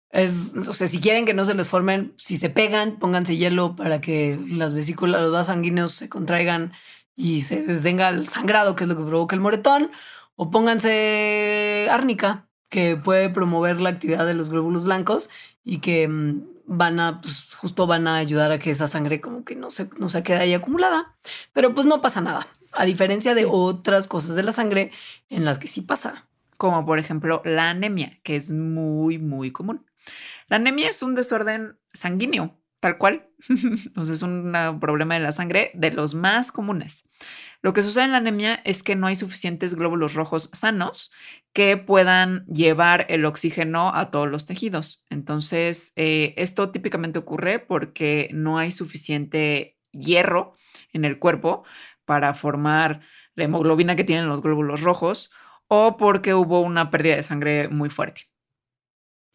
[0.09, 3.75] Es, o sea, si quieren que no se les formen, si se pegan, pónganse hielo
[3.75, 6.73] para que las vesículas, los vasos sanguíneos se contraigan
[7.15, 9.91] y se detenga el sangrado, que es lo que provoca el moretón,
[10.35, 15.29] o pónganse árnica, que puede promover la actividad de los glóbulos blancos
[15.63, 19.43] y que mm, van a, pues justo van a ayudar a que esa sangre como
[19.43, 21.15] que no se, no se quede ahí acumulada.
[21.53, 24.91] Pero pues no pasa nada, a diferencia de otras cosas de la sangre
[25.29, 26.27] en las que sí pasa.
[26.57, 29.85] Como por ejemplo la anemia, que es muy, muy común.
[30.47, 33.29] La anemia es un desorden sanguíneo, tal cual.
[33.49, 37.07] Entonces es un problema de la sangre de los más comunes.
[37.61, 41.11] Lo que sucede en la anemia es que no hay suficientes glóbulos rojos sanos
[41.53, 45.05] que puedan llevar el oxígeno a todos los tejidos.
[45.09, 50.53] Entonces, eh, esto típicamente ocurre porque no hay suficiente hierro
[50.93, 51.63] en el cuerpo
[52.07, 53.01] para formar
[53.35, 55.29] la hemoglobina que tienen los glóbulos rojos
[55.67, 58.29] o porque hubo una pérdida de sangre muy fuerte.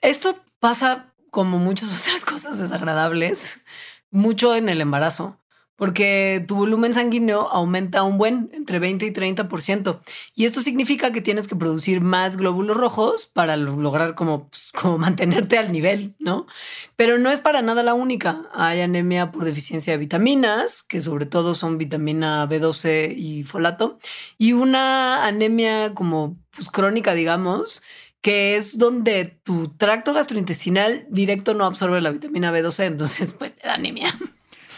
[0.00, 3.64] Esto pasa como muchas otras cosas desagradables,
[4.10, 5.38] mucho en el embarazo,
[5.76, 10.00] porque tu volumen sanguíneo aumenta un buen, entre 20 y 30%.
[10.34, 14.98] Y esto significa que tienes que producir más glóbulos rojos para lograr como, pues, como
[14.98, 16.46] mantenerte al nivel, ¿no?
[16.96, 18.48] Pero no es para nada la única.
[18.52, 23.98] Hay anemia por deficiencia de vitaminas, que sobre todo son vitamina B12 y folato,
[24.38, 27.82] y una anemia como pues, crónica, digamos,
[28.20, 33.66] que es donde tu tracto gastrointestinal directo no absorbe la vitamina B12, entonces pues te
[33.66, 34.16] da anemia.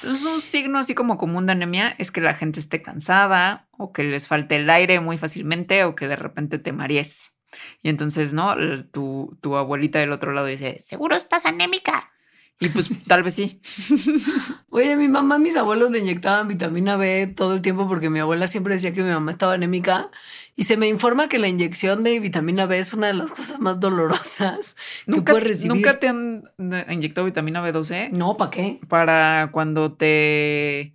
[0.04, 3.92] Entonces, un signo así como común de anemia es que la gente esté cansada o
[3.92, 7.34] que les falte el aire muy fácilmente o que de repente te marees.
[7.82, 8.54] Y entonces, ¿no?
[8.90, 12.12] Tu, tu abuelita del otro lado dice, seguro estás anémica.
[12.60, 13.60] Y pues tal vez sí.
[14.70, 18.46] Oye, mi mamá, mis abuelos le inyectaban vitamina B todo el tiempo porque mi abuela
[18.46, 20.10] siempre decía que mi mamá estaba anémica
[20.54, 23.58] y se me informa que la inyección de vitamina B es una de las cosas
[23.58, 24.76] más dolorosas
[25.06, 25.74] que puedes recibir.
[25.74, 26.44] ¿Nunca te han
[26.88, 28.10] inyectado vitamina B12?
[28.12, 28.80] No, ¿para qué?
[28.88, 30.94] Para cuando te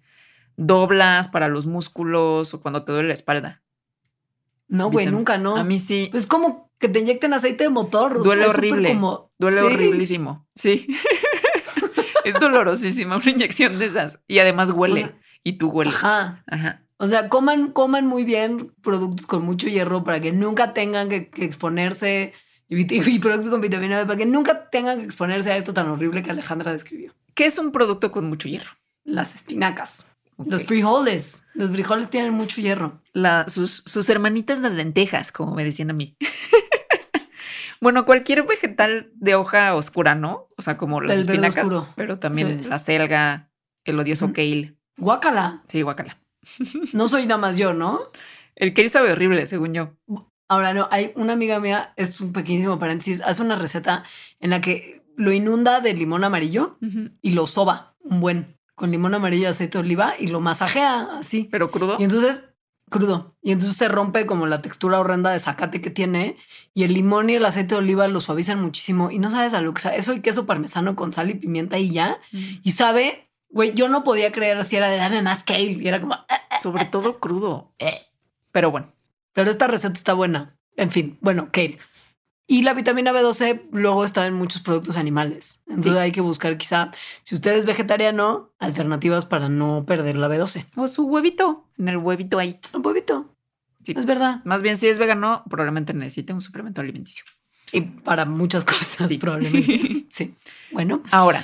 [0.55, 3.61] doblas, para los músculos o cuando te duele la espalda.
[4.69, 5.57] No, güey, nunca, no.
[5.57, 6.07] A mí sí.
[6.11, 8.23] Pues como que te inyecten aceite de motor.
[8.23, 8.97] Duele horrible.
[9.37, 10.47] Duele horriblísimo.
[10.55, 10.87] Sí.
[12.29, 14.19] es dolorosísima una inyección de esas.
[14.27, 15.15] Y además huele.
[15.43, 15.95] y tú hueles.
[15.95, 16.43] Ajá.
[16.47, 16.83] Ajá.
[16.97, 21.29] O sea, coman, coman muy bien productos con mucho hierro para que nunca tengan que,
[21.37, 22.33] exponerse
[22.67, 26.21] y, productos con vitamina B para que nunca tengan que exponerse a esto tan horrible
[26.23, 27.15] que Alejandra describió.
[27.35, 28.71] ¿Qué es un producto con mucho hierro?
[29.05, 30.05] Las espinacas.
[30.45, 31.43] Los frijoles.
[31.53, 33.01] Los frijoles tienen mucho hierro.
[33.47, 36.17] sus, sus hermanitas las lentejas, como me decían a mí.
[37.81, 40.47] bueno, cualquier vegetal de hoja oscura, ¿no?
[40.57, 43.49] O sea, como las espinacas, pero también la selga,
[43.85, 44.75] el odioso kale.
[44.97, 45.63] Guácala.
[45.67, 46.17] Sí, guácala.
[46.93, 47.99] No soy nada más yo, ¿no?
[48.55, 49.95] El que sabe horrible, según yo.
[50.49, 54.03] Ahora no, hay una amiga mía, es un pequeñísimo paréntesis, hace una receta
[54.39, 56.77] en la que lo inunda de limón amarillo
[57.21, 61.49] y lo soba un buen con limón amarillo, aceite de oliva y lo masajea así.
[61.51, 61.97] Pero crudo.
[61.99, 62.49] Y entonces
[62.89, 63.35] crudo.
[63.41, 66.37] Y entonces se rompe como la textura horrenda de zacate que tiene
[66.73, 69.61] y el limón y el aceite de oliva lo suavizan muchísimo y no sabes a
[69.61, 69.97] lo que sabe.
[69.97, 72.19] Eso y queso parmesano con sal y pimienta y ya.
[72.31, 75.63] Y sabe Güey, yo no podía creer si era de dame más kale.
[75.63, 76.13] Y era como.
[76.13, 77.73] Ah, ah, ah, Sobre todo crudo.
[77.79, 78.05] Eh.
[78.51, 78.93] Pero bueno.
[79.33, 80.57] Pero esta receta está buena.
[80.75, 81.77] En fin, bueno, kale.
[82.51, 85.61] Y la vitamina B12 luego está en muchos productos animales.
[85.67, 86.89] Entonces hay que buscar quizá,
[87.21, 90.65] si usted es vegetariano, alternativas para no perder la B12.
[90.75, 92.59] O su huevito, en el huevito ahí.
[92.73, 93.35] Un huevito.
[93.83, 93.93] Sí.
[93.95, 94.41] Es verdad.
[94.45, 97.23] Más bien, si es vegano, probablemente necesite un suplemento alimenticio.
[97.71, 99.19] Y para muchas cosas, sí.
[99.19, 100.07] probablemente.
[100.09, 100.33] sí.
[100.71, 101.03] Bueno.
[101.11, 101.43] Ahora,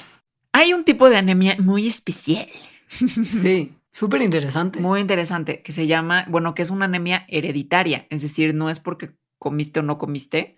[0.54, 2.48] hay un tipo de anemia muy especial.
[3.44, 4.80] Sí, súper interesante.
[4.80, 8.80] Muy interesante, que se llama, bueno, que es una anemia hereditaria, es decir, no es
[8.80, 10.56] porque comiste o no comiste,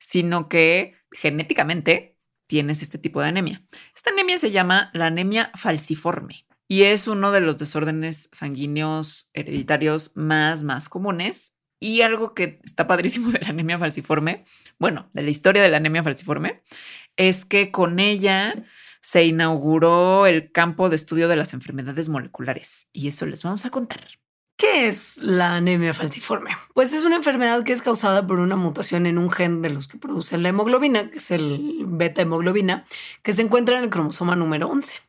[0.00, 3.62] sino que genéticamente tienes este tipo de anemia.
[3.94, 10.12] Esta anemia se llama la anemia falciforme y es uno de los desórdenes sanguíneos hereditarios
[10.16, 11.54] más, más comunes.
[11.80, 14.44] Y algo que está padrísimo de la anemia falciforme,
[14.78, 16.62] bueno, de la historia de la anemia falciforme,
[17.16, 18.64] es que con ella
[19.00, 23.70] se inauguró el campo de estudio de las enfermedades moleculares y eso les vamos a
[23.70, 24.06] contar.
[24.60, 26.50] ¿Qué es la anemia falciforme?
[26.74, 29.88] Pues es una enfermedad que es causada por una mutación en un gen de los
[29.88, 32.84] que produce la hemoglobina, que es el beta hemoglobina,
[33.22, 35.00] que se encuentra en el cromosoma número 11.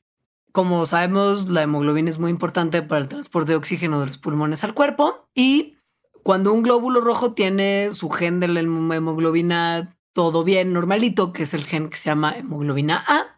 [0.54, 4.64] Como sabemos, la hemoglobina es muy importante para el transporte de oxígeno de los pulmones
[4.64, 5.76] al cuerpo y
[6.24, 11.54] cuando un glóbulo rojo tiene su gen de la hemoglobina todo bien, normalito, que es
[11.54, 13.38] el gen que se llama hemoglobina A.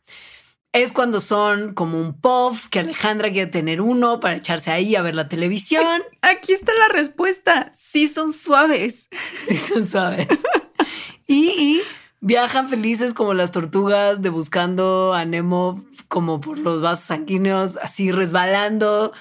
[0.74, 5.04] Es cuando son como un puff, que Alejandra quiere tener uno para echarse ahí a
[5.04, 6.02] ver la televisión.
[6.22, 7.72] Aquí está la respuesta.
[7.76, 9.10] Sí son suaves.
[9.48, 10.28] Sí son suaves.
[11.28, 11.82] y, y
[12.22, 18.12] viajan felices como las tortugas de buscando a Nemo como por los vasos sanguíneos, así
[18.12, 19.14] resbalando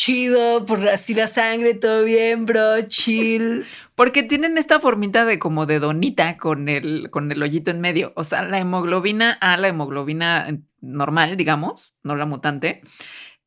[0.00, 3.66] chido, por así la sangre, todo bien, bro, chill.
[3.94, 8.14] Porque tienen esta formita de como de donita con el, con el hoyito en medio.
[8.16, 12.82] O sea, la hemoglobina A, la hemoglobina normal, digamos, no la mutante,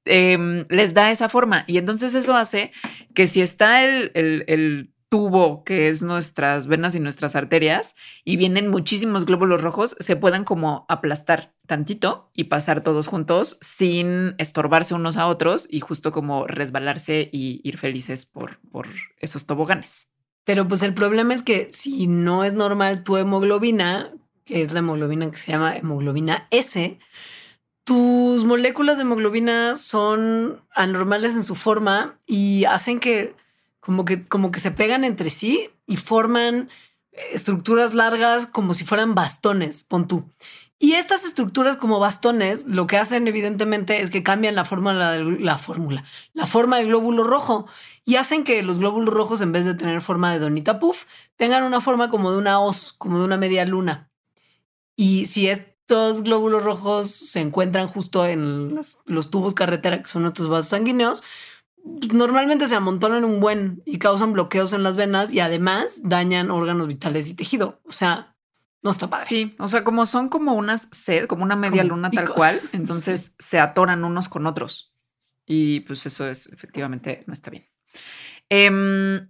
[0.05, 1.63] em, les da esa forma.
[1.67, 2.71] Y entonces eso hace
[3.13, 7.93] que si está el, el, el tubo que es nuestras venas y nuestras arterias
[8.25, 14.33] y vienen muchísimos glóbulos rojos, se puedan como aplastar tantito y pasar todos juntos sin
[14.39, 18.87] estorbarse unos a otros y justo como resbalarse y ir felices por, por
[19.19, 20.07] esos toboganes.
[20.45, 24.11] Pero pues el problema es que si no es normal tu hemoglobina,
[24.45, 26.99] que es la hemoglobina que se llama hemoglobina S,
[27.83, 33.35] tus moléculas de hemoglobina son anormales en su forma y hacen que
[33.79, 36.69] como que, como que se pegan entre sí y forman
[37.11, 40.25] estructuras largas como si fueran bastones, pon tú.
[40.79, 45.17] Y estas estructuras como bastones lo que hacen evidentemente es que cambian la forma, la,
[45.17, 47.67] la, fórmula, la forma del glóbulo rojo
[48.03, 51.05] y hacen que los glóbulos rojos en vez de tener forma de donita puff
[51.37, 54.09] tengan una forma como de una hoz, como de una media luna.
[54.95, 60.23] Y si estos glóbulos rojos se encuentran justo en los, los tubos carretera, que son
[60.23, 61.23] nuestros vasos sanguíneos,
[62.13, 66.87] normalmente se amontonan un buen y causan bloqueos en las venas y además dañan órganos
[66.87, 67.81] vitales y tejido.
[67.85, 68.35] O sea,
[68.81, 69.25] no está padre.
[69.25, 73.33] Sí, o sea, como son como unas sed, como una media luna tal cual, entonces
[73.39, 74.93] se atoran unos con otros.
[75.45, 77.67] Y pues eso es efectivamente no está bien.
[78.49, 79.27] Eh,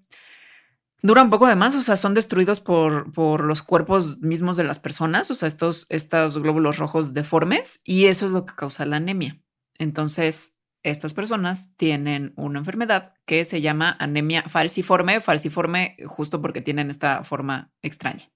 [1.03, 4.63] dura un poco de más, o sea, son destruidos por, por los cuerpos mismos de
[4.63, 8.85] las personas, o sea, estos, estos glóbulos rojos deformes, y eso es lo que causa
[8.85, 9.39] la anemia.
[9.77, 16.89] Entonces, estas personas tienen una enfermedad que se llama anemia falciforme, falciforme justo porque tienen
[16.89, 18.29] esta forma extraña.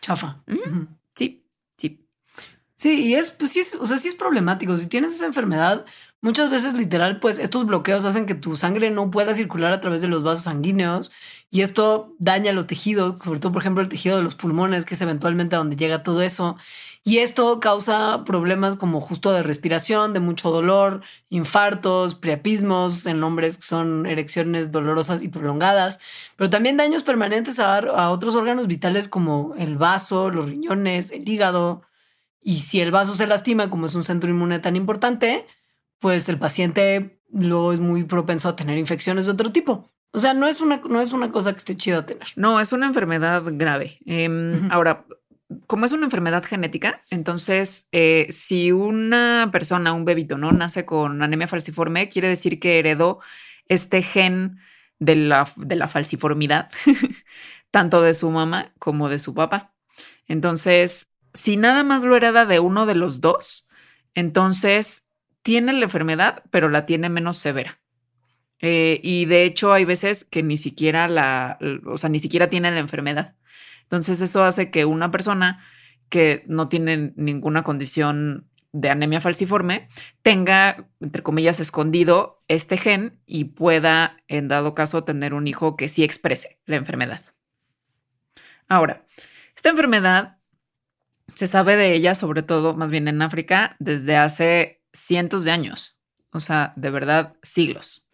[0.00, 0.42] Chafa.
[1.14, 1.46] Sí,
[1.78, 2.06] sí.
[2.76, 4.76] Sí, y es, pues sí, es, o sea, sí es problemático.
[4.76, 5.86] Si tienes esa enfermedad,
[6.24, 10.00] muchas veces literal, pues estos bloqueos hacen que tu sangre no pueda circular a través
[10.00, 11.12] de los vasos sanguíneos
[11.50, 14.94] y esto daña los tejidos, sobre todo, por ejemplo, el tejido de los pulmones, que
[14.94, 16.56] es eventualmente a donde llega todo eso.
[17.04, 23.58] Y esto causa problemas como justo de respiración, de mucho dolor, infartos, priapismos en hombres
[23.58, 26.00] que son erecciones dolorosas y prolongadas,
[26.36, 31.82] pero también daños permanentes a, otros órganos vitales como el vaso, los riñones, el hígado.
[32.40, 35.46] Y si el vaso se lastima, como es un centro inmune tan importante,
[35.98, 39.86] pues el paciente luego es muy propenso a tener infecciones de otro tipo.
[40.12, 42.28] O sea, no es una, no es una cosa que esté chido tener.
[42.36, 43.98] No, es una enfermedad grave.
[44.06, 44.68] Eh, uh -huh.
[44.70, 45.06] Ahora,
[45.66, 51.22] como es una enfermedad genética, entonces eh, si una persona, un bebito, no nace con
[51.22, 53.20] anemia falciforme, quiere decir que heredó
[53.68, 54.58] este gen
[54.98, 56.70] de la, de la falciformidad,
[57.70, 59.74] tanto de su mamá como de su papá.
[60.26, 63.68] Entonces, si nada más lo hereda de uno de los dos,
[64.14, 65.03] entonces
[65.44, 67.78] tiene la enfermedad, pero la tiene menos severa.
[68.60, 72.70] Eh, y de hecho hay veces que ni siquiera la, o sea, ni siquiera tiene
[72.70, 73.36] la enfermedad.
[73.82, 75.62] Entonces eso hace que una persona
[76.08, 79.86] que no tiene ninguna condición de anemia falciforme
[80.22, 85.90] tenga, entre comillas, escondido este gen y pueda, en dado caso, tener un hijo que
[85.90, 87.20] sí exprese la enfermedad.
[88.66, 89.04] Ahora,
[89.54, 90.38] esta enfermedad
[91.34, 95.96] se sabe de ella, sobre todo, más bien en África, desde hace cientos de años.
[96.30, 98.08] O sea, de verdad, siglos.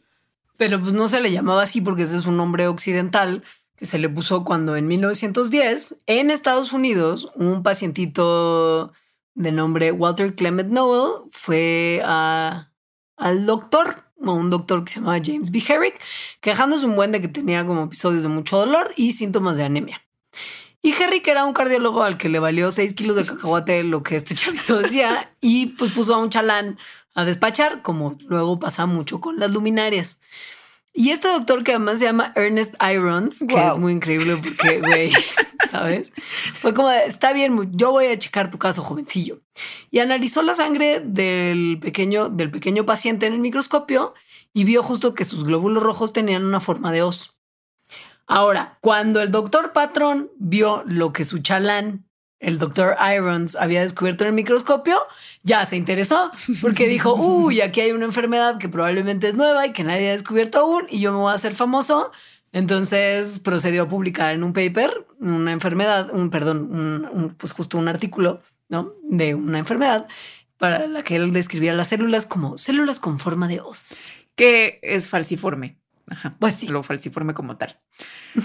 [0.57, 3.45] Pero pues no se le llamaba así porque ese es un nombre occidental
[3.77, 8.93] que se le puso cuando en 1910 en Estados Unidos un pacientito
[9.35, 15.51] de nombre Walter Clement Noel fue al doctor o un doctor que se llamaba James
[15.51, 15.63] B.
[15.67, 15.99] Herrick
[16.43, 20.03] quejándose un buen de que tenía como episodios de mucho dolor y síntomas de anemia.
[20.83, 24.17] Y Herrick era un cardiólogo al que le valió 6 kilos de cacahuate lo que
[24.17, 26.79] este chavito decía y pues puso a un chalán
[27.15, 30.19] a despachar como luego pasa mucho con las luminarias.
[30.93, 33.75] Y este doctor que además se llama Ernest Irons, que wow.
[33.75, 35.13] es muy increíble porque, güey,
[35.71, 36.13] ¿sabes?
[36.55, 39.41] Fue como, de, está bien, yo voy a checar tu caso, jovencillo.
[39.93, 44.15] Y analizó la sangre del pequeño, del pequeño paciente en el microscopio
[44.53, 47.37] y vio justo que sus glóbulos rojos tenían una forma de os.
[48.33, 52.07] Ahora, cuando el doctor Patrón vio lo que su chalán
[52.39, 54.99] el doctor Irons había descubierto en el microscopio,
[55.43, 59.73] ya se interesó porque dijo, uy, aquí hay una enfermedad que probablemente es nueva y
[59.73, 62.13] que nadie ha descubierto aún y yo me voy a hacer famoso.
[62.53, 66.71] Entonces procedió a publicar en un paper una enfermedad, un perdón,
[67.13, 68.93] un, pues justo un artículo, ¿no?
[69.03, 70.07] De una enfermedad
[70.57, 74.09] para la que él describía las células como células con forma de os.
[74.37, 75.80] Que es falciforme.
[76.11, 76.67] Ajá, pues sí.
[76.67, 77.79] Lo falciforme como tal.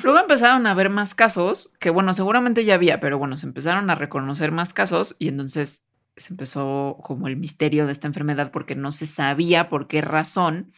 [0.04, 3.90] Luego empezaron a ver más casos, que bueno, seguramente ya había, pero bueno, se empezaron
[3.90, 5.84] a reconocer más casos y entonces
[6.16, 10.72] se empezó como el misterio de esta enfermedad porque no se sabía por qué razón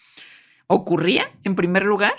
[0.68, 2.14] ocurría en primer lugar,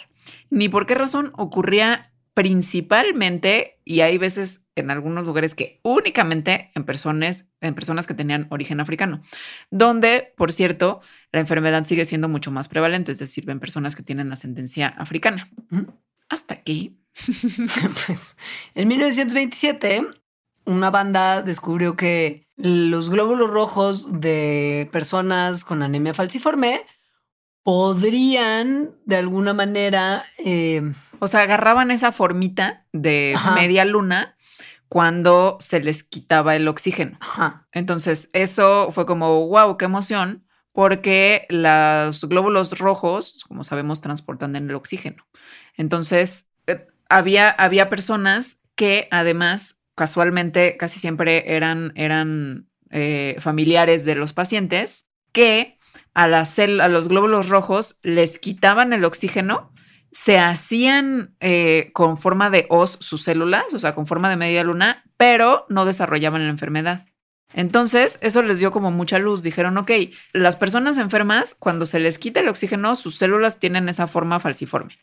[0.51, 6.85] ni por qué razón ocurría principalmente, y hay veces en algunos lugares que únicamente en
[6.85, 9.23] personas, en personas que tenían origen africano,
[9.71, 11.01] donde, por cierto,
[11.33, 15.51] la enfermedad sigue siendo mucho más prevalente, es decir, en personas que tienen ascendencia africana.
[16.29, 16.99] Hasta aquí.
[18.07, 18.37] pues
[18.75, 20.07] en 1927,
[20.65, 26.83] una banda descubrió que los glóbulos rojos de personas con anemia falciforme
[27.63, 30.25] podrían de alguna manera...
[30.39, 34.37] Eh, o sea, agarraban esa formita de media luna
[34.89, 37.19] cuando se les quitaba el oxígeno.
[37.73, 44.75] Entonces, eso fue como, wow, qué emoción, porque los glóbulos rojos, como sabemos, transportan el
[44.75, 45.27] oxígeno.
[45.77, 54.15] Entonces, eh, había, había personas que además, casualmente, casi siempre eran, eran eh, familiares de
[54.15, 55.79] los pacientes, que
[56.15, 59.73] a, a los glóbulos rojos les quitaban el oxígeno,
[60.13, 64.65] se hacían eh, con forma de os sus células, o sea, con forma de media
[64.65, 67.07] luna, pero no desarrollaban la enfermedad.
[67.55, 69.43] Entonces, eso les dio como mucha luz.
[69.43, 69.91] Dijeron, ok,
[70.33, 74.99] las personas enfermas, cuando se les quita el oxígeno, sus células tienen esa forma falciforme.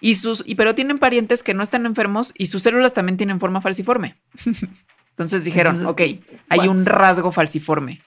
[0.00, 3.40] Y sus, y, pero tienen parientes que no están enfermos y sus células también tienen
[3.40, 4.16] forma falciforme.
[5.10, 6.02] Entonces dijeron, ok,
[6.48, 8.00] hay un rasgo falciforme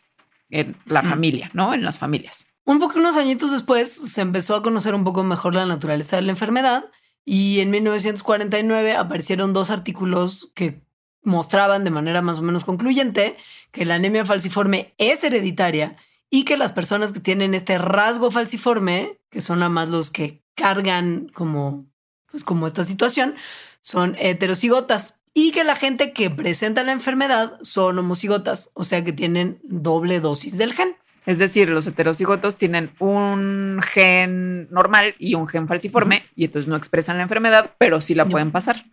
[0.49, 1.73] en la familia, ¿no?
[1.73, 2.45] En las familias.
[2.71, 6.21] Un poco unos añitos después se empezó a conocer un poco mejor la naturaleza de
[6.21, 6.85] la enfermedad
[7.25, 10.81] y en 1949 aparecieron dos artículos que
[11.21, 13.35] mostraban de manera más o menos concluyente
[13.73, 15.97] que la anemia falciforme es hereditaria
[16.29, 20.41] y que las personas que tienen este rasgo falciforme, que son nada más los que
[20.55, 21.87] cargan como,
[22.31, 23.35] pues como esta situación,
[23.81, 29.11] son heterocigotas y que la gente que presenta la enfermedad son homocigotas, o sea que
[29.11, 30.95] tienen doble dosis del gen.
[31.25, 36.75] Es decir, los heterocigotos tienen un gen normal y un gen falciforme y entonces no
[36.75, 38.85] expresan la enfermedad, pero sí la pueden pasar.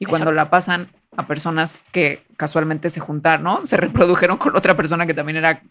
[0.00, 3.64] Y cuando la pasan a personas que casualmente se juntaron, ¿no?
[3.64, 5.62] Se reprodujeron con otra persona que también era,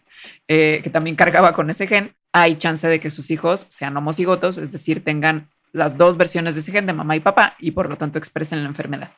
[0.46, 4.58] eh, que también cargaba con ese gen, hay chance de que sus hijos sean homocigotos,
[4.58, 7.88] es decir, tengan las dos versiones de ese gen de mamá y papá y por
[7.88, 9.12] lo tanto expresen la enfermedad.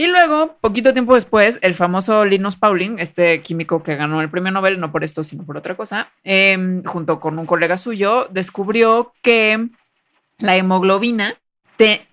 [0.00, 4.50] Y luego, poquito tiempo después, el famoso Linus Pauling, este químico que ganó el premio
[4.50, 9.12] Nobel, no por esto, sino por otra cosa, em, junto con un colega suyo, descubrió
[9.20, 9.68] que
[10.38, 11.36] la hemoglobina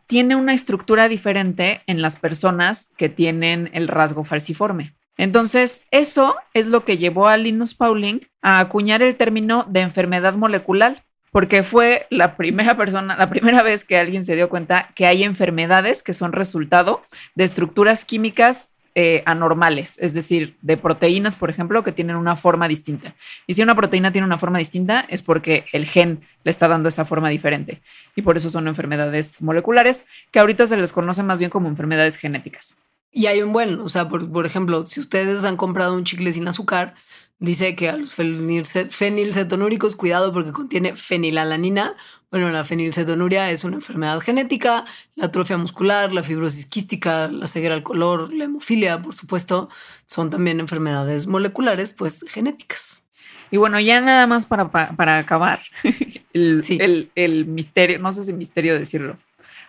[0.05, 4.93] tiene una estructura diferente en las personas que tienen el rasgo falciforme.
[5.15, 10.33] Entonces, eso es lo que llevó a Linus Pauling a acuñar el término de enfermedad
[10.33, 11.05] molecular,
[11.37, 15.21] porque fue la primera persona, la primera vez que alguien se dio cuenta que hay
[15.21, 17.03] enfermedades que son resultado
[17.35, 22.67] de estructuras químicas eh, anormales, es decir, de proteínas, por ejemplo, que tienen una forma
[22.67, 23.13] distinta.
[23.45, 26.89] Y si una proteína tiene una forma distinta es porque el gen le está dando
[26.89, 27.83] esa forma diferente.
[28.15, 32.15] Y por eso son enfermedades moleculares, que ahorita se les conoce más bien como enfermedades
[32.15, 32.77] genéticas.
[33.11, 36.31] Y hay un buen, o sea, por, por ejemplo, si ustedes han comprado un chicle
[36.31, 36.95] sin azúcar,
[37.39, 41.95] Dice que a los fenilcetonúricos, cuidado porque contiene fenilalanina.
[42.31, 44.85] Bueno, la fenilcetonuria es una enfermedad genética,
[45.15, 49.69] la atrofia muscular, la fibrosis quística, la ceguera al color, la hemofilia, por supuesto,
[50.07, 53.05] son también enfermedades moleculares, pues genéticas.
[53.51, 55.61] Y bueno, ya nada más para, para, acabar,
[56.33, 59.17] el, el, el, misterio, no sé si misterio decirlo.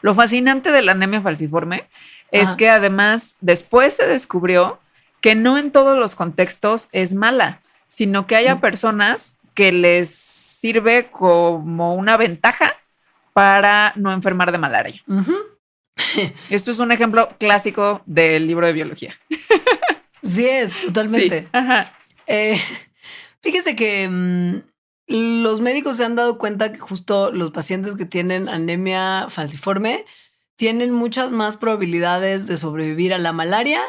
[0.01, 1.89] Lo fascinante de la anemia falciforme
[2.31, 4.81] es que además después se descubrió
[5.21, 11.11] que no en todos los contextos es mala, sino que haya personas que les sirve
[11.11, 12.77] como una ventaja
[13.33, 15.03] para no enfermar de malaria.
[16.51, 19.19] Esto es un ejemplo clásico del libro de biología.
[20.23, 21.49] Sí, es totalmente.
[22.27, 22.61] Eh,
[23.43, 24.63] fíjese que mm,
[25.43, 30.05] los médicos se han dado cuenta que justo los pacientes que tienen anemia falciforme
[30.57, 33.81] tienen muchas más probabilidades de sobrevivir a la malaria,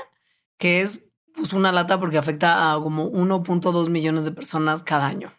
[0.57, 1.09] que es
[1.40, 5.32] pues una lata porque afecta a como 1.2 millones de personas cada año.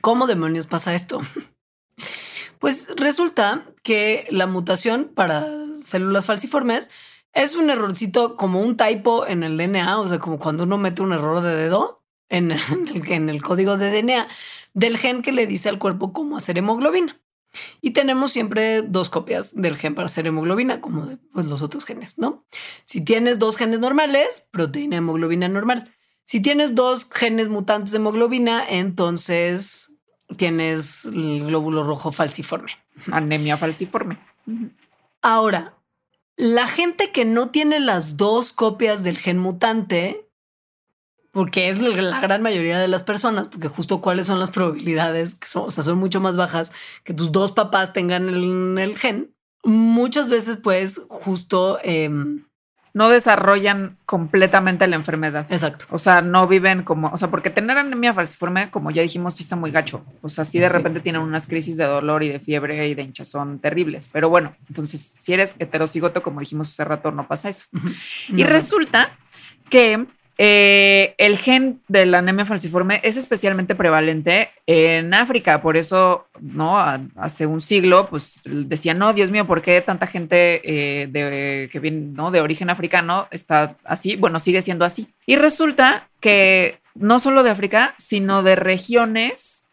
[0.00, 1.20] ¿Cómo demonios pasa esto?
[2.58, 5.48] Pues resulta que la mutación para
[5.82, 6.92] células falciformes
[7.32, 11.02] es un errorcito como un typo en el DNA, o sea, como cuando uno mete
[11.02, 12.60] un error de dedo en el,
[13.08, 14.28] en el código de DNA
[14.74, 17.20] del gen que le dice al cuerpo cómo hacer hemoglobina.
[17.80, 21.84] Y tenemos siempre dos copias del gen para hacer hemoglobina, como de pues, los otros
[21.84, 22.44] genes, ¿no?
[22.84, 25.94] Si tienes dos genes normales, proteína hemoglobina normal.
[26.24, 29.96] Si tienes dos genes mutantes de hemoglobina, entonces
[30.36, 32.72] tienes el glóbulo rojo falciforme.
[33.10, 34.18] Anemia falciforme.
[35.20, 35.74] Ahora,
[36.36, 40.28] la gente que no tiene las dos copias del gen mutante,
[41.32, 45.48] porque es la gran mayoría de las personas, porque justo cuáles son las probabilidades, que
[45.48, 46.72] son, o sea, son mucho más bajas
[47.04, 48.28] que tus dos papás tengan
[48.78, 51.78] el, gen, muchas veces pues justo...
[51.82, 52.44] Em,
[52.94, 55.46] no desarrollan completamente la enfermedad.
[55.50, 55.86] Exacto.
[55.90, 59.42] O sea, no viven como, o sea, porque tener anemia falciforme, como ya dijimos, sí
[59.42, 60.04] está muy gacho.
[60.20, 63.02] O sea, sí de repente tienen unas crisis de dolor y de fiebre y de
[63.02, 64.08] hinchazón terribles.
[64.12, 67.66] Pero bueno, entonces, si eres heterocigoto, como dijimos hace rato, no pasa eso.
[68.28, 69.16] Y resulta
[69.70, 70.06] que
[70.38, 76.78] eh, el gen de la anemia falciforme es especialmente prevalente en África, por eso, ¿no?
[77.16, 81.80] Hace un siglo, pues decían, no, Dios mío, ¿por qué tanta gente eh, de, que
[81.80, 82.30] viene, ¿no?
[82.30, 84.16] de origen africano está así?
[84.16, 85.08] Bueno, sigue siendo así.
[85.26, 89.64] Y resulta que no solo de África, sino de regiones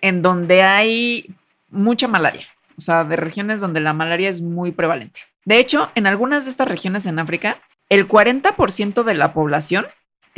[0.00, 1.34] en donde hay
[1.70, 2.46] mucha malaria,
[2.76, 5.20] o sea, de regiones donde la malaria es muy prevalente.
[5.44, 7.58] De hecho, en algunas de estas regiones en África,
[7.88, 9.86] el 40% de la población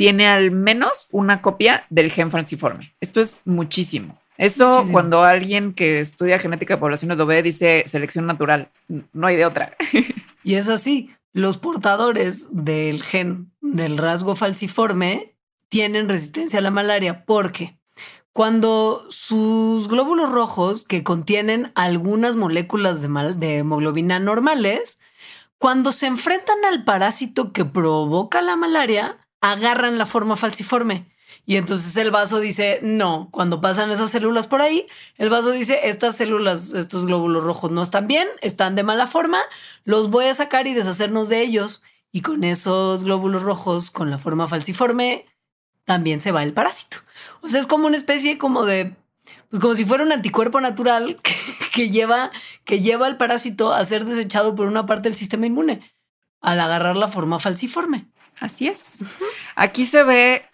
[0.03, 2.93] tiene al menos una copia del gen falciforme.
[2.99, 4.19] Esto es muchísimo.
[4.37, 8.69] Eso cuando alguien que estudia genética de poblaciones lo ve, dice selección natural.
[9.13, 9.77] No hay de otra.
[10.43, 11.15] Y es así.
[11.31, 15.37] Los portadores del gen del rasgo falciforme
[15.69, 17.77] tienen resistencia a la malaria porque
[18.33, 24.99] cuando sus glóbulos rojos, que contienen algunas moléculas de, de hemoglobina normales,
[25.57, 31.05] cuando se enfrentan al parásito que provoca la malaria, agarran la forma falciforme.
[31.45, 34.87] Y entonces el vaso dice, no, cuando pasan esas células por ahí,
[35.17, 39.39] el vaso dice, estas células, estos glóbulos rojos no están bien, están de mala forma,
[39.83, 41.81] los voy a sacar y deshacernos de ellos.
[42.09, 45.25] Y con esos glóbulos rojos, con la forma falciforme,
[45.83, 46.97] también se va el parásito.
[47.41, 48.95] O sea, es como una especie como de,
[49.49, 51.19] pues como si fuera un anticuerpo natural
[51.73, 52.31] que, lleva,
[52.63, 55.81] que lleva al parásito a ser desechado por una parte del sistema inmune
[56.39, 58.12] al agarrar la forma falciforme.
[58.43, 58.97] Así es.
[59.55, 60.45] Aquí se ve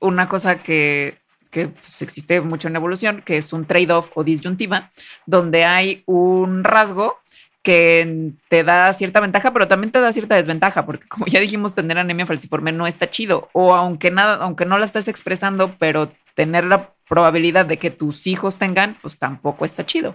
[0.00, 1.18] una cosa que,
[1.50, 4.90] pues, existe mucho en evolución, que es un trade-off o disyuntiva,
[5.26, 7.18] donde hay un rasgo
[7.60, 11.74] que te da cierta ventaja, pero también te da cierta desventaja, porque como ya dijimos,
[11.74, 16.10] tener anemia falciforme no está chido, o aunque nada, aunque no la estés expresando, pero
[16.34, 20.14] tener la probabilidad de que tus hijos tengan, pues tampoco está chido.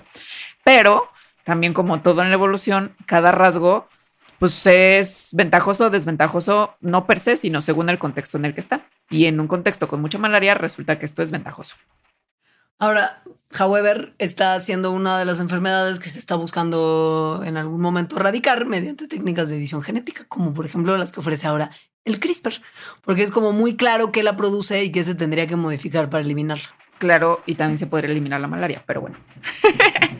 [0.63, 1.07] Pero
[1.43, 3.87] también como todo en la evolución, cada rasgo
[4.41, 8.61] pues es ventajoso o desventajoso, no per se, sino según el contexto en el que
[8.61, 8.89] está.
[9.07, 11.75] Y en un contexto con mucha malaria resulta que esto es ventajoso.
[12.79, 13.21] Ahora,
[13.59, 18.65] however, está siendo una de las enfermedades que se está buscando en algún momento erradicar
[18.65, 21.69] mediante técnicas de edición genética, como por ejemplo las que ofrece ahora
[22.03, 22.63] el CRISPR,
[23.03, 26.23] porque es como muy claro que la produce y que se tendría que modificar para
[26.23, 26.80] eliminarla.
[27.01, 29.17] Claro, y también se podría eliminar la malaria, pero bueno,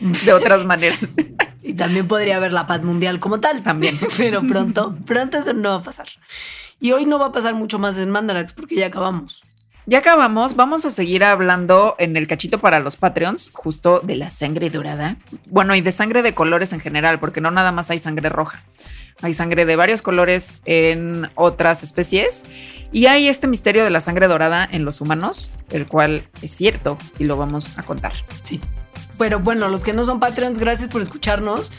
[0.00, 1.14] de otras maneras.
[1.62, 3.62] Y también podría haber la paz mundial como tal.
[3.62, 3.96] También.
[4.16, 6.08] Pero pronto, pronto eso no va a pasar.
[6.80, 9.44] Y hoy no va a pasar mucho más en Mandarax porque ya acabamos.
[9.84, 14.30] Ya acabamos, vamos a seguir hablando en el cachito para los Patreons, justo de la
[14.30, 15.16] sangre dorada.
[15.46, 18.62] Bueno, y de sangre de colores en general, porque no nada más hay sangre roja.
[19.22, 22.44] Hay sangre de varios colores en otras especies.
[22.92, 26.96] Y hay este misterio de la sangre dorada en los humanos, el cual es cierto
[27.18, 28.12] y lo vamos a contar.
[28.42, 28.60] Sí.
[29.18, 31.72] Pero bueno, los que no son Patreons, gracias por escucharnos.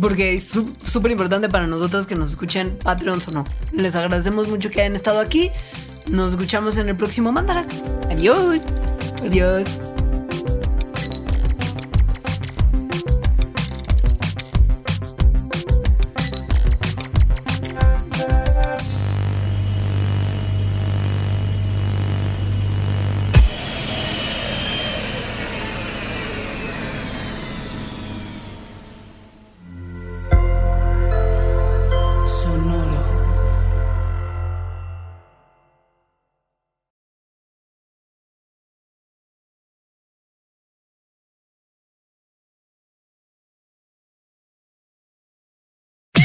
[0.00, 0.52] Porque es
[0.84, 3.44] súper importante para nosotros que nos escuchen Patreons o no.
[3.72, 5.50] Les agradecemos mucho que hayan estado aquí.
[6.10, 7.84] Nos escuchamos en el próximo Mandarax.
[8.10, 8.62] Adiós.
[9.22, 9.80] Adiós.